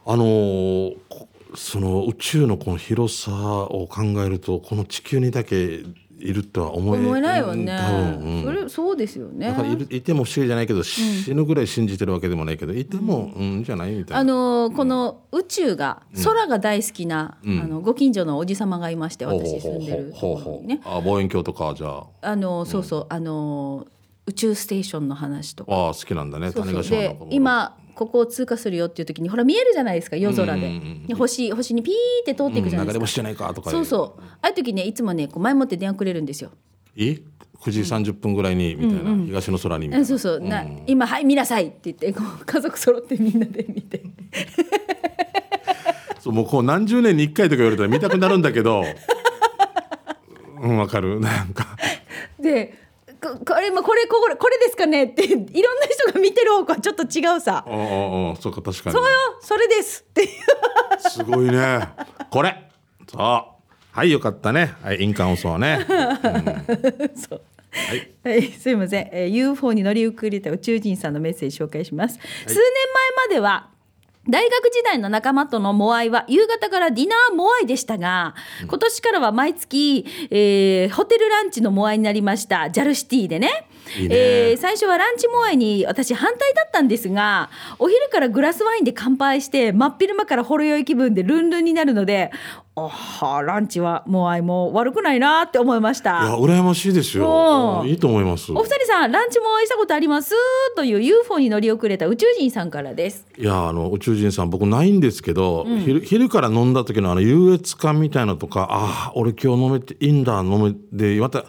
[0.06, 5.84] あのーこその宇宙のこの広さを考えるとこの地球にだけ
[6.22, 7.72] いるとは思え思えないよね、
[8.20, 9.48] うんそれそうですよね。
[9.48, 14.18] だからいても不思議じゃないけど、死ぬぐらい信じてるわけでもないけどいてもうん、じゃないみたいな。
[14.18, 17.60] あのーこの宇宙が空が大好きな、うん。
[17.60, 20.12] あのご近所のおじ様がいまして私住んでる
[20.66, 20.80] ね。
[20.84, 22.06] あ望遠鏡とかじゃあ。
[22.20, 25.74] あのーそうそう、あのー宇宙ステーションの話とか。
[25.74, 34.22] ああ好きなんだね種子島ので今ここを通過するよっていう時にほら見えるじゃないですか夜空で,、うんうんうんで星星にピーって通っていくじゃないですか、流れ星じゃないかとかそうそう。
[34.22, 36.50] ああいう時ねいつもねこう前もって電話くれるんですよ。
[36.96, 37.22] いい
[37.60, 40.04] 9時30分ぐらいにみたいな、東の空にみたいな。
[40.04, 44.02] あそうそう、な今はい見なさいって言ってこう 家族揃ってみんなで見て。
[46.20, 48.82] そうもうこう何十年に1回とか言われたら見たくなるんだけど。
[50.62, 51.20] うんわかる。
[51.20, 51.76] なんか。
[52.40, 52.79] で
[53.20, 55.50] ここれもこれこれこれですかねっていろんな
[55.86, 57.64] 人が見てる方向はちょっと違うさ。
[57.66, 60.28] ああああそうか確かにそうよそれですっていう。
[61.10, 61.88] すごいね。
[62.30, 62.70] これ。
[63.08, 63.20] そう。
[63.20, 64.74] はいよかったね。
[64.82, 67.16] はい印鑑をそうね、うん。
[67.16, 67.42] そう。
[67.72, 68.10] はい。
[68.24, 72.56] はい、すいません、えー UFO に乗り遅れた宇宙人さんのメッセージ紹介します、数年
[73.28, 73.68] 前までは
[74.28, 78.34] 大学時代の仲間とのモアイは夕方からディナーモアイでしたが、
[78.68, 82.70] 今年からは毎月、えーホテルランチのモアイになりました。
[82.70, 83.66] ジャルシティでね。
[83.96, 92.30] いいねえー最初はランチモアイに私反対だったんですが、お昼からグラスワインで乾杯して、真っ昼間からほろ酔い気分でルンルンになるので、
[92.69, 96.22] あはランチはモアイも悪くないなって思いました。
[96.22, 97.80] いや羨ましいですよ。
[97.82, 97.88] うん。
[97.88, 98.52] いいと思います。
[98.52, 100.34] お二人さんランチもお会いしたことあります？
[100.76, 103.26] という UFO に乗り遅れた宇宙人さんからです。
[103.36, 111.44] いやあの宇宙人さん僕ないんですけど、昼昼から飲んだ時のあの優越感みたいなのとかああ俺今日飲めていいんだ飲めでまた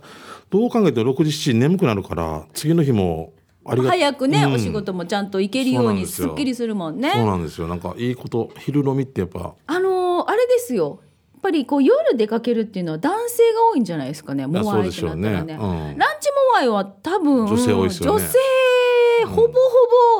[0.49, 3.33] どう考えても6時7時眠くなるから次の日も
[3.65, 4.53] ありが早くね、うん。
[4.53, 7.11] お仕事もちゃんと行けるようにすっきりするもんね。
[7.13, 7.67] そうなんですよ。
[7.67, 9.53] なんかいいこと昼飲みってやっぱ。
[9.67, 10.99] あのーあれですよ。
[11.41, 14.45] やっぱりこう夜出かけるっていうのは男性が多いんじゃないですかね。
[14.45, 15.43] モアイってなったらね。
[15.43, 15.54] ね。
[15.60, 15.97] うん。
[15.97, 18.21] ランチモアイは多分女性多いですよね。
[18.21, 18.38] 女性
[19.25, 19.49] ほぼほ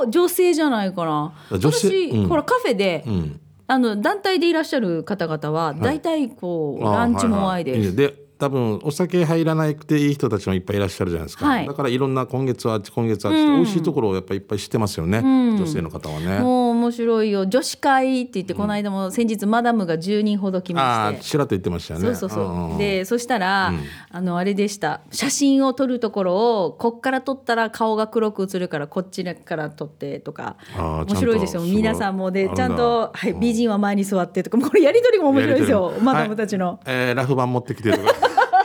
[0.06, 1.34] ぼ女性じゃないかな。
[1.52, 1.88] 女性？
[1.90, 2.28] 私、うん。
[2.28, 3.40] ほらカフェで、うん。
[3.68, 7.78] あの団体でいらっしゃる方々は大体こう、あーランチモアイです。
[7.78, 11.68] はいはいで多分お酒入らなくていい人たちもいっぱいいらっしゃるじゃないですか、はい。
[11.68, 16.40] だからいろんな今月はあっち今月はあっち美味しいところをやっぱりいっぱい知ってますよね、女性の方はね。
[16.82, 21.20] 面白いよ女子会って言ってこの間も先日マダムが10人ほど来あまして。
[21.20, 22.06] あちらっと言ってましたよね。
[22.08, 23.72] そうそうそう、んんでそしたら、
[24.10, 25.02] あのあれでした。
[25.12, 30.58] 写真を撮るところをこっから撮ったら顔が黒く映るからこっちから撮ってとか。
[30.78, 31.62] 面白いですよ。
[31.62, 34.58] 皆さんもでちゃんと、はい、美人は前に座ってとか。
[34.58, 35.94] これやり取りも面白いですよ。
[36.02, 36.67] マダムたちの。
[36.67, 36.78] はい。
[36.88, 38.13] えーラフ版持ってきてとか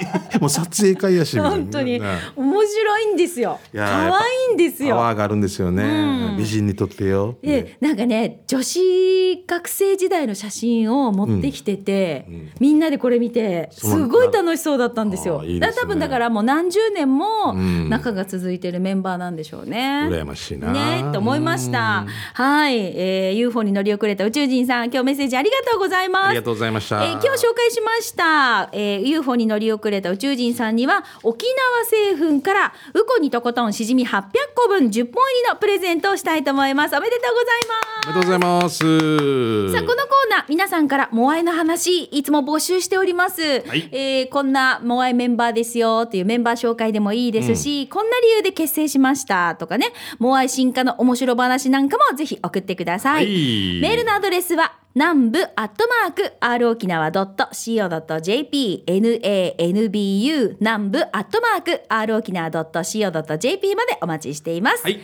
[0.40, 2.00] もう撮影会やし本当に。
[2.00, 2.06] ね。
[2.36, 3.58] 面白いんですよ。
[3.74, 4.96] 可愛いんですよ。
[4.96, 7.36] パワーがあるんですよね、美人にとってよ。
[7.42, 12.26] でなんかね女子学生時代の写真を持ってきてて、
[12.58, 15.42] みんなでこれ見てすごい楽しそうだったんですよ。
[15.44, 15.80] いいですね。
[15.82, 17.88] 多分だからもう何十年もん。
[17.90, 20.06] 仲が続いてるメンバーなんでしょうね。
[20.10, 20.72] 羨ましいな。
[20.72, 22.06] ねと思いました。
[22.34, 26.26] はい、えー、UFO に乗り遅れた宇宙人さん今日メッセージありがとうございます。
[26.28, 26.46] ありが。
[26.46, 27.04] とうございました。
[27.04, 34.22] えー今日紹介しました、えー UFO に乗り遅れた宇宙人さんには沖縄製粉からウコにとことんしじみ800
[34.54, 36.96] 個分10本入りのプレゼントをしたいと思います。
[36.96, 38.04] おめでとうございます。
[38.06, 39.72] おめでとうございます。
[39.72, 43.88] さあこのコーナー皆さんからモアイの話いつも募集しております、い。
[43.92, 53.80] えーこんなモアイメンバーですよっていうメンバー紹介でもいいですし、こんな理由で結成しましたとかねモアイ進化の面白話なんかもぜひ送ってください、はい。
[53.80, 64.94] メールのアドレスは南部アットマーク r 沖縄 .co.jp nanbu 南部アットマーク r 沖縄 .co.jp までお待ちしています、はい。
[64.94, 65.02] 以上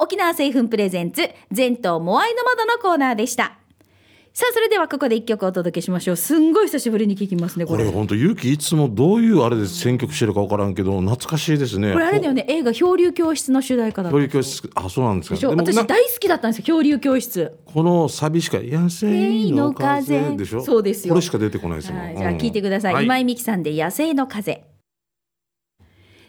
[0.00, 3.61] 沖縄製粉プレゼンツ全島モアイの窓のコーナーでした
[4.34, 6.16] さあそれではここで一曲お届けしましょう。
[6.16, 7.84] すんごい久しぶりに聞きますねこれ。
[7.90, 11.92] 本当勇気いつもどういうあれで選曲してるか分からんけど懐かしいですね。
[11.92, 14.28] これあれだよね映画漂流教室の主題歌だった。
[14.28, 15.48] 教室あそうなんですか。
[15.50, 17.52] 私大好きだったんですよ漂流教室。
[17.66, 20.62] このサビしか「野生の風」でしょ？
[20.62, 21.12] そうですよ。
[21.12, 23.04] これしか出てこないですもん、はい、じゃあ聞いてください、うん。
[23.04, 24.64] 今井美樹さんで野生の風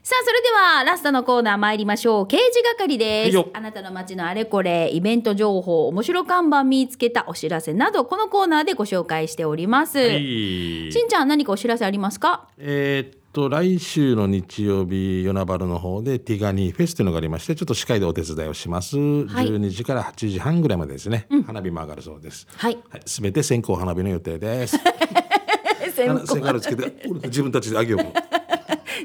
[0.06, 2.28] さあそれではラストのコーナー参りましょう。
[2.28, 3.38] 刑事係です。
[3.54, 10.92] あなたの街のあれこれイベント情報面白看板見つけたお知らせなどこのコーナーでご紹介しております、はい。
[10.92, 12.50] しんちゃん何かお知らせありますか？
[12.58, 22.46] えーっと来週の日曜日与那原の方でティガニーフェスというのがありましてちょっと司会でお手伝いをします、12時から8時半ぐらいまでですね、花火も上がるそうです。
[22.58, 22.78] はい。
[22.90, 24.78] はい、すべて線香花火の予定です。
[25.96, 28.33] 線香つけて、俺自分たちであげよう。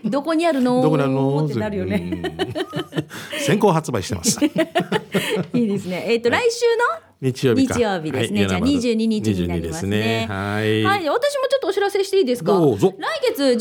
[0.08, 0.82] どこにあるの？
[0.82, 1.44] どこにあるの？
[1.46, 2.10] ってなるよね。
[2.12, 3.38] うん。
[3.40, 4.38] 線香発売してます。
[5.54, 6.04] いいですね。
[6.08, 7.08] えっ、と、来週の？
[7.20, 7.74] 日曜日か。
[7.74, 8.40] 日曜日ですね。
[8.42, 10.26] はいじゃあ22日になりますね。
[10.28, 10.84] はい。
[10.84, 12.52] はい、私もちょっとお知らせしていいですか？
[12.52, 12.78] 来
[13.28, 13.58] 月11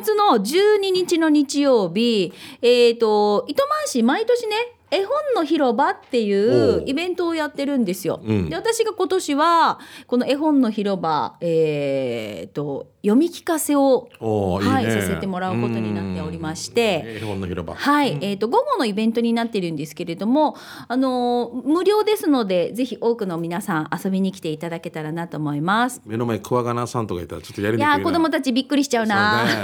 [0.00, 4.56] 月の12日の日曜日、えっ、と、糸満市毎年ね、
[4.96, 8.20] 絵本の広場っていおううイベントをやってるんですよ。
[8.24, 17.04] うんで私が今年はこの絵本の広場、えー、と読み聞かせを、おーいいい、させてもらうことになっておりまして。
[17.06, 17.74] うん絵本の広場。
[17.74, 20.56] はい、えっ、と午後のイベントになってるんですけれども、
[20.88, 26.00] あのー無料ですのでぜひ多くの皆さん遊びに来ていただけたらなと思います。
[26.04, 27.92] 目の前クワガナさんとかいたらちょっとやりいにくいな。
[27.96, 29.44] やー子供たちびっくりしちゃうな。
[29.46, 29.54] そ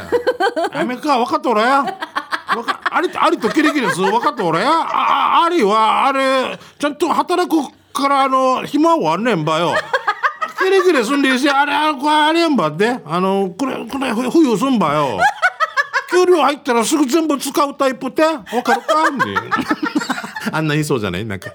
[0.61, 0.73] うね。
[0.75, 1.61] やめか分かっとる
[2.91, 3.97] ありありとキリキリす。
[4.01, 4.63] 分かった俺。
[4.63, 7.55] ああありはあれちゃんと働く
[7.93, 9.75] からあの暇はあんねんばよ。
[10.59, 12.99] キリキリすんでいいしあれあれこれあれやんばって。
[13.05, 15.19] あのこれこれ冬すんばよ。
[16.11, 18.23] 給料入ったらすぐ全部使うタイプって？
[18.23, 19.11] わかるか？
[19.11, 19.35] ね。
[20.53, 21.25] あんな言いそうじゃない？
[21.25, 21.51] なんか。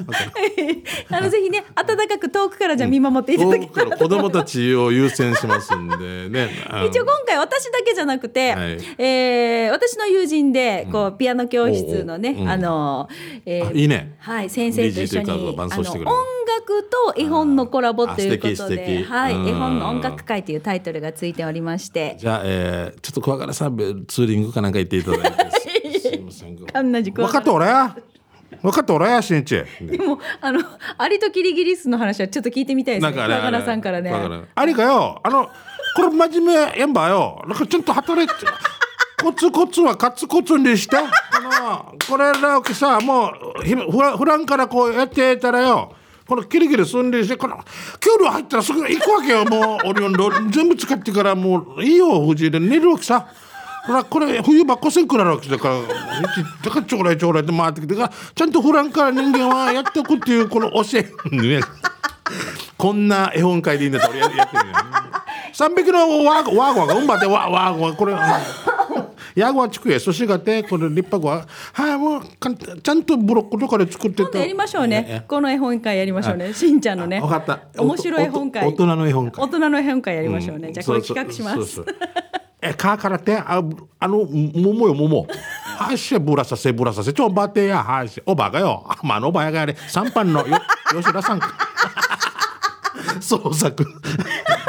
[1.10, 6.50] あのぜひね温かく遠くからじゃあ見守っていただきたい子供たちを優先しますんでね。
[6.88, 8.78] 一応今回私だけじゃなくて、はい。
[8.98, 13.08] えー私の友人でこうピアノ教室のね、あの、
[13.46, 14.16] えーあいいね。
[14.18, 19.48] はい、先生と一緒に音楽と絵本のコラボということで、敵はい、うん。
[19.48, 25.50] 絵本の音楽会というタイトルがついておりまして、じゃあ、えー、ちょっと怖がらさんツーリングかなんか行っていただいて。
[26.00, 26.56] す すいません。
[26.56, 27.66] 分かった俺
[28.62, 29.62] 分かった俺やしんち。
[29.80, 30.60] でもあの
[30.98, 33.16] アリとキリギリスの話はちょっと聞いてみたいですね。
[33.16, 34.12] なんかね桑原さんからね。
[34.54, 35.20] あれかよ。
[35.22, 35.46] あの
[35.96, 37.42] これ真面目やんばよ。
[37.46, 38.46] なんかちゃんと働いて。
[39.22, 40.96] コツコツはカツコツにして。
[40.96, 41.02] こ
[41.42, 45.94] のこれらさもうひふら普段からこうやってたらよ。
[46.26, 47.58] このキリキリすんでしてこの
[47.98, 49.44] 給料入ったらすぐ行くわけよ。
[49.44, 52.60] もうオリオンド全部使ってからもういいよ藤井で。
[52.60, 53.26] 寝るわけさ
[53.86, 61.60] ほらこれ冬場こせんくなるわけだからだからちょうだいちょうだいって回ってきてからちゃんと普段から人間はやっておくっていうこの教えね
[62.76, 64.74] こんな絵本会でいいんだったら俺ややってるよ。
[65.52, 68.14] 三匹のワーゴワーゴがうんばってワワーゴこれ。
[69.34, 75.24] ヤゴは地区へそしがてこれ立派ははいもうかんちゃんとブロックとかで作って今度やりましょうえね。
[75.28, 76.52] この絵本会やりましょうね。
[76.54, 77.20] しんちゃんのね。
[77.20, 78.64] 分かった面白い絵本会。
[78.64, 80.68] お大人の絵本会大人の絵本会やりましょうね。
[80.68, 81.82] うんじゃあこれ企画します
[82.62, 83.62] えカーからてあ
[83.98, 85.26] あの桃よ桃。
[85.78, 87.12] はしぶらさせぶらさせ。
[87.12, 87.82] ちょばてや。
[87.82, 88.86] はしおばがよ。
[89.02, 89.76] まあのおばやがやれ。
[89.88, 90.58] 三班のよ
[90.92, 91.40] 吉田さん。
[91.40, 91.54] か
[93.20, 93.86] 創作。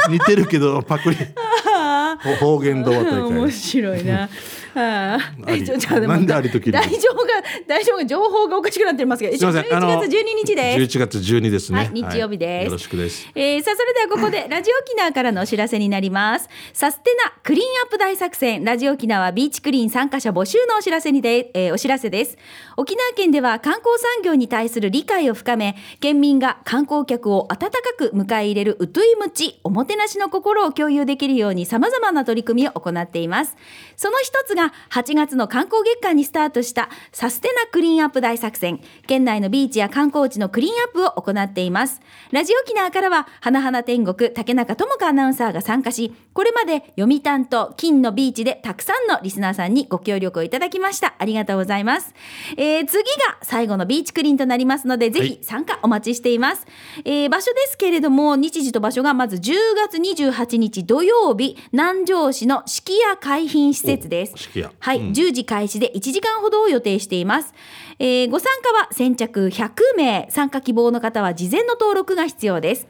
[0.10, 1.18] 似てるけどパクリ。
[2.40, 4.30] 方言童話大面会白いな。
[4.76, 5.20] あ
[5.66, 7.30] ちょちょでもなんでありときり大丈夫が
[7.68, 9.38] 大丈夫が情報がおかしくなってますけど。
[9.38, 10.98] すみませんあの11月12日です。
[10.98, 12.66] 11月12ですねはい、日曜日です。
[12.66, 16.50] よろしくですえーさあ、それではここで、ラジオ沖縄からのお知らせになります。
[16.74, 22.38] サステナクリーンアップ大作戦、ラジオ沖縄ビーチクリーン参加者募集のお知らせにで、えーお知らせです。
[22.78, 33.56] 沖縄県では観光産業に対する理解を深め、県民が観光客を温かく迎え入れるうといむち、おもてなしの心を共有できるように様々な取り組みを行っています。
[33.96, 38.82] その一つが、8月の観光月間にスタートしたサステナクリーンアップ大作戦。
[39.08, 42.02] 県内のビーチや観光地のクリーンアップを行っています。
[42.32, 51.16] ラジオ沖縄からは、花々天国、竹中智香アナウンサーが参加し、これまで読谷と金のビーチでたくさんのリスナーさんにご協力をいただきました。
[51.18, 52.14] ありがとうございます。
[52.58, 56.66] えー次が最後のビーチクリーンとなりますので、ぜひ参加お待ちしています。
[57.06, 67.54] えー場所ですけれども、日時と場所がまず10月28日土曜日、南城市の式屋海浜施設です屋はい、うん10時開始で1時間ほどを予定しています。
[68.00, 72.88] えーご参加は先着100名、参加希望の方は事前の登録が必要です。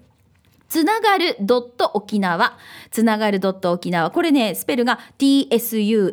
[0.71, 2.58] つながるドット沖縄。
[2.91, 4.12] つながるドット沖縄。
[4.12, 6.12] これね、スペルが t-s-u-n-a-g-a-r-u。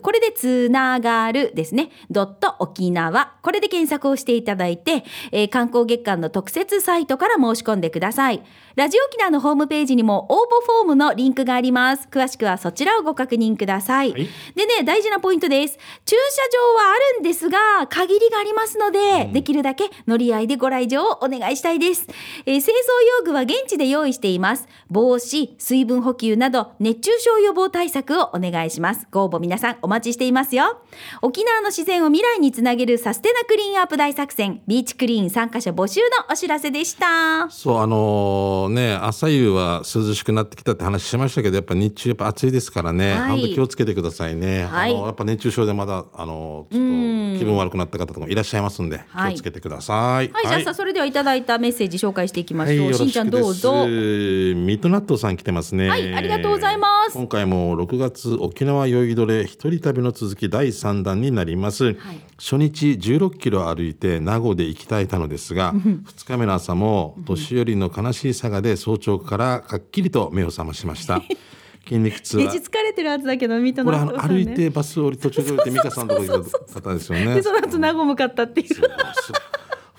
[0.00, 1.90] これでつながるですね。
[2.10, 3.34] ドット沖縄。
[3.42, 8.42] これで検索をしていただいて、えー観光月間の特設サイトから申し込んでください。
[8.76, 12.08] ラジオ沖縄のホームページにも応募フォームのリンクがあります。
[12.10, 14.12] 詳しくはそちらをご確認ください。
[14.12, 15.78] はいでね、大事なポイントです。
[16.04, 22.06] 駐車場はあるんですが、限りがありますので、できるだけ乗り合いでご来場をお願いしたいです。
[22.46, 22.80] えー清掃
[23.20, 24.66] 用具は現地で用意しています。
[24.90, 29.06] 帽子、水分補給など、熱中症予防対策をお願いします。
[29.10, 30.78] ご応募皆さんお待ちしていますよ。
[31.22, 37.48] 沖縄の自然を未来につなげるサステナクリーンアップ大作戦、ビーチクリーン参加者募集のお知らせでした。
[37.50, 52.86] そうあのーね朝夕は涼しくなってきたって話しましたけどやっぱ日中やっぱ暑いですからね、はい本当気をつけてくださいね、はいあのやっぱ熱中症でまだあのちょっと気分悪くなった方とかもいらっしゃいますんで、はい気をつけてくださいはい、じゃあそれではいただいたメッセージ紹介していきましょう。
[52.86, 53.86] はい、しんちゃんどうぞ。
[53.86, 55.88] ミッドナットさん来てますね。
[55.88, 61.96] はいありがとうございます今回も6月沖縄酔いどれ一人旅の続き第3弾になります。
[62.38, 71.22] 初日16キロ歩いて名護で行きたいたのですが、2日目の朝も年寄りの悲しいさがで早朝からかっきりと目を覚ましました。
[71.88, 74.28] 筋肉痛は疲れてるはずだけど、ミトこれあのナね。
[74.28, 77.34] 歩いてバス降り途中で降りて美香さんとこ行った方ですよね。
[77.34, 78.74] で、その後、名護向かったっていう。
[78.74, 78.82] フ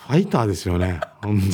[0.07, 1.01] ァイターですよね。
[1.23, 1.51] 本当に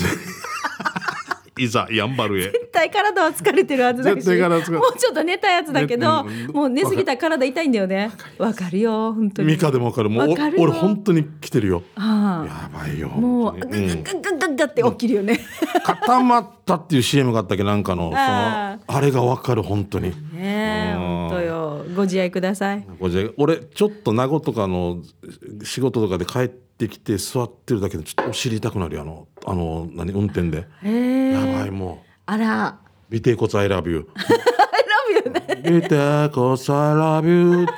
[1.57, 2.43] いざやんばるへ。
[2.45, 6.55] 絶対体は疲れてるはずだし絶対体は疲れもうちょっと寝たやつだけど、ねうん。
[6.55, 8.11] もう寝すぎたら体痛いんだよね。
[8.37, 9.47] わかるよ本当に。
[9.53, 10.09] ミカでもわかる。
[10.09, 11.83] もう俺本当に来てるよ。
[11.95, 13.11] あやばいよ。
[13.13, 15.39] あもうガッガッガッガッガッって起きるよね、
[15.83, 20.11] 固まったっていう CM があったっけなんかのそのああれがわかる本当に。
[20.33, 21.85] ね本当よ。
[21.95, 22.85] ご自愛ください。
[22.99, 25.01] これじゃ俺ちょっと名護とかの
[25.63, 30.67] 仕事とかで帰ってきて座ってるだけでちょっとお尻痛くなるよあのあの何運転で。
[30.83, 32.79] やばいもあら。
[33.11, 34.09] う尾てい骨 I love you。
[34.17, 34.25] I
[35.63, 37.71] love you 見てこさらびゅーって。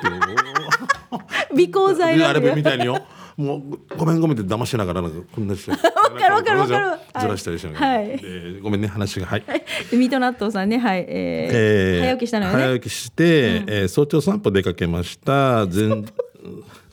[1.52, 3.02] 尾行剤あれなんだよみたいによ。
[3.36, 6.98] もうごめんごめんって騙しながらなんかこんなしてわかるわかるわかる。
[7.20, 8.18] ずらしたりしながら、はい。
[8.18, 9.26] でごめんね話が。
[9.26, 9.44] はい。
[9.92, 10.78] 水戸納豆さんね。
[10.78, 12.58] はい、えーえー早起きしたのよね。
[12.64, 15.66] 早起きして、えー早朝散歩出かけました。
[15.68, 16.04] 全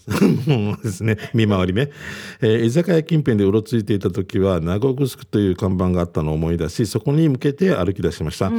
[0.46, 1.90] もうですね見回りね、
[2.42, 8.52] えー居酒屋近辺でうろついていた時は名護グスクという看板があったのを思い出しそこに向けて歩き出しました、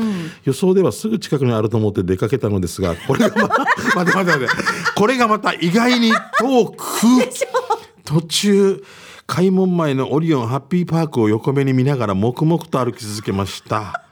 [0.45, 3.65] 予想ではすぐ近くにあると思って出かけたのですがこれがまた
[3.97, 4.47] 待って待て。
[4.95, 6.85] これがまた意外に遠く。
[8.05, 8.83] 途中
[9.27, 14.05] 開門前のオリオンハッピーパークを横目に見ながら黙々と歩き続けました。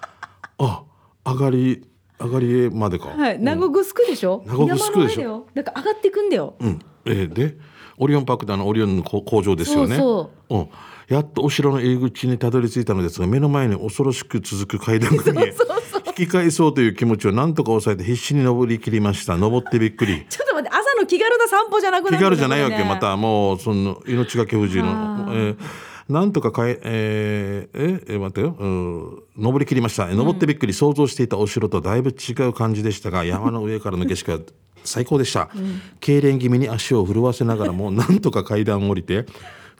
[0.58, 0.82] あ
[1.24, 1.84] 上がり
[2.20, 3.08] 上がりまでか。
[3.08, 4.42] はい、名護グスクでしょ？
[4.46, 5.46] 名護グスクでしょ。
[5.54, 6.54] だから上がっていくんだよ。
[6.60, 7.56] うん、えーで
[7.96, 9.96] オリオンパークであのオリオンの工工場ですよね。
[9.96, 10.58] そうう。
[10.62, 10.68] ん、
[11.08, 15.54] やっとお城の入り口にたどり着いたのですが目の前に恐ろしく続く階段が見え
[16.08, 19.36] 引き返そうという気持ちを何とか抑えて必死に登り切りました。
[19.36, 20.26] 登ってびっくり。
[20.30, 22.96] ちょっと待って、朝の気軽な散歩じゃなくな気軽じゃないわけ、ま。
[22.98, 24.86] たもうその命がけ不自由あ。
[25.26, 25.56] の、えー
[26.08, 30.06] なんとかかええーええ待ってよ、うん、登り切りました。
[30.06, 34.38] 登ってびっくり、想像していたお城とだいぶ違う感じでしたが 山の上からの景色は
[34.84, 35.48] 最高でした、
[36.00, 39.24] 痙攣気味に足を震わせながらも なんとか階段を降りて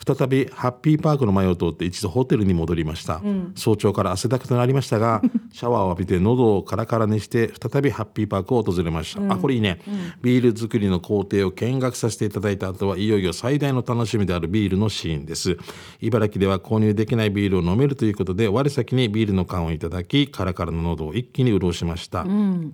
[0.06, 3.20] 再びハッピーパークの前を通って一度ホテルに戻りました、
[3.54, 5.22] 早朝から汗だくとなりましたが
[5.52, 9.80] シャワーを浴びて喉をカラカラにして再びハッピーパークを訪れました、あこれいいね、
[10.22, 15.56] ビール作りの工程を見学させていただいた後はいよいよ最大の楽しみであるビールのシーンです。
[16.00, 22.26] 茨城では購入できないビールを飲めるということで我先にビールの缶をいただきカラカラの喉を一気に潤しました、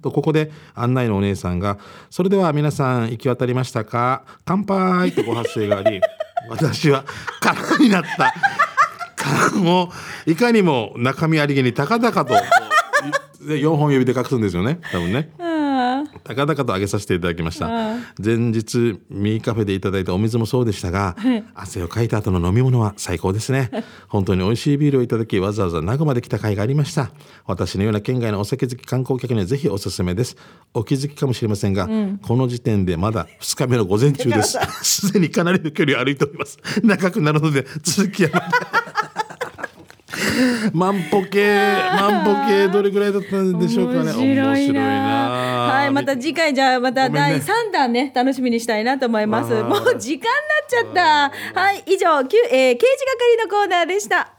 [0.03, 1.79] とここで案内のお姉さんが
[2.11, 4.25] 「それでは皆さん行き渡りましたか？
[4.45, 6.01] 乾杯!」とご発声があり
[6.49, 7.05] 私は
[7.41, 8.35] 空になった。
[9.17, 9.91] 缶を
[10.27, 12.35] いかにも中身ありげに高々と。
[13.47, 14.81] で4本指で隠すんですよね。
[14.93, 15.31] 多分ね。
[16.35, 17.69] 高々と上げさせていただきました。
[18.23, 21.17] 前日ミーカフェでいただいたお水もそうでしたが
[21.55, 23.71] 汗をかいた後の飲み物は最高ですね。
[24.09, 27.11] 本当に美味しいビールをいただきわざわざ名護まで来た甲斐がありました。
[27.47, 30.37] 私のような県外のお酒好き観光客にはぜひおすすめです。
[30.73, 31.89] お気づきかもしれませんが、
[32.23, 39.20] この時点でまだ2日目の午前中ですすでにかなりの距離を歩いております長くなるので続きはまた
[40.75, 44.13] 万歩計万歩計 どれぐらいだったんでしょうかね。
[44.13, 44.81] 面白いな。
[44.81, 45.73] な。
[45.73, 49.53] はい、また次回じゃあまた第三弾ね楽しみにしたいなと思います。
[49.63, 50.29] もう時間にな
[50.65, 50.95] っちゃっ
[51.55, 51.61] た。
[51.61, 53.05] はい、以上、きゅえー、刑事
[53.39, 54.35] 係のコーナーでした。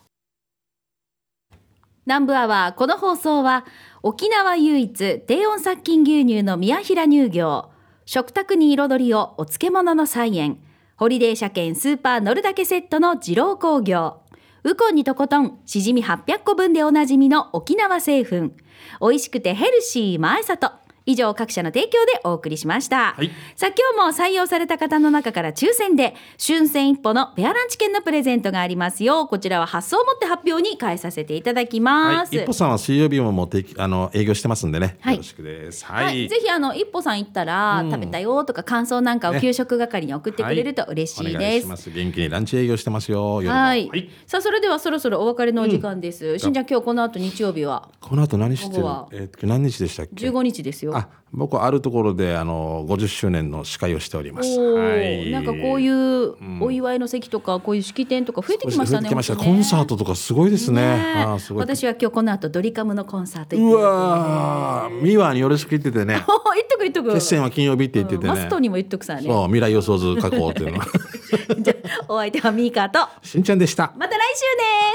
[2.06, 3.66] 南部アワーこの放送は
[4.02, 7.70] 沖縄唯一低温殺菌牛乳の宮平乳業。
[8.06, 10.58] 食卓に彩りをお漬物の菜園。
[10.98, 14.21] ホリデー車検スーパー乗るだけセットの二郎工業
[14.64, 18.52] ウコンにとことんしじみ800個分でおなじみの沖縄製粉。
[19.00, 20.72] 美味しくてヘルシー前里
[21.06, 35.86] 以上各社の提供でお送りしました、はいさあ今日も採用された方の中から抽選で春戦一歩のペアランチ券のプレゼントがありますよこちらは発送をもって発表に変えさせていただきます、はい、一歩さんは水曜日ももう定期あの営業してますんでね、はいよろしくです。
[35.86, 36.30] は、はいい。
[36.30, 41.62] ぜひあの一歩さん行ったら、食べたよとか感想なんかをね給食係に送ってくれると嬉しいお願です。
[41.62, 41.92] します。
[41.92, 43.36] 元気にランチ営業してますよ。
[43.36, 43.44] は
[43.76, 44.10] い、はい。
[44.26, 46.40] さあそれではそろそろお別れのお時間です。
[46.40, 47.90] しんちゃん今日この後日曜日は？
[48.00, 48.82] この後何してる？
[48.82, 49.08] 午後は？
[49.12, 50.91] えー何日でしたっけ？15日ですよ。
[50.94, 54.50] あ、僕はあるところであの50周年の司会をしております。
[54.60, 55.32] はい。
[55.32, 59.10] なんかこういうお祝いの席とかこういう式典とか増えてきましたね。
[59.10, 60.82] ねコンサートとかすごいですね。
[60.82, 61.64] ねあーすごい。
[61.64, 66.16] 私は今日この後ドリカムのコンサートう行ってわー、ミワによろしく言っててね。
[66.56, 67.14] 言っとく言っとく。
[67.14, 68.62] 決戦は金曜日って言っててうんマストね。
[68.62, 69.22] にも言っとくさね。
[69.22, 70.84] そう未来予想図書こうっていうの。
[71.62, 71.74] じゃ
[72.08, 73.94] あお相手はミーカーとしんちゃんでした。
[73.98, 74.42] また来週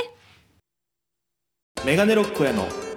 [0.03, 0.16] ね。
[1.86, 2.66] メガネロックへの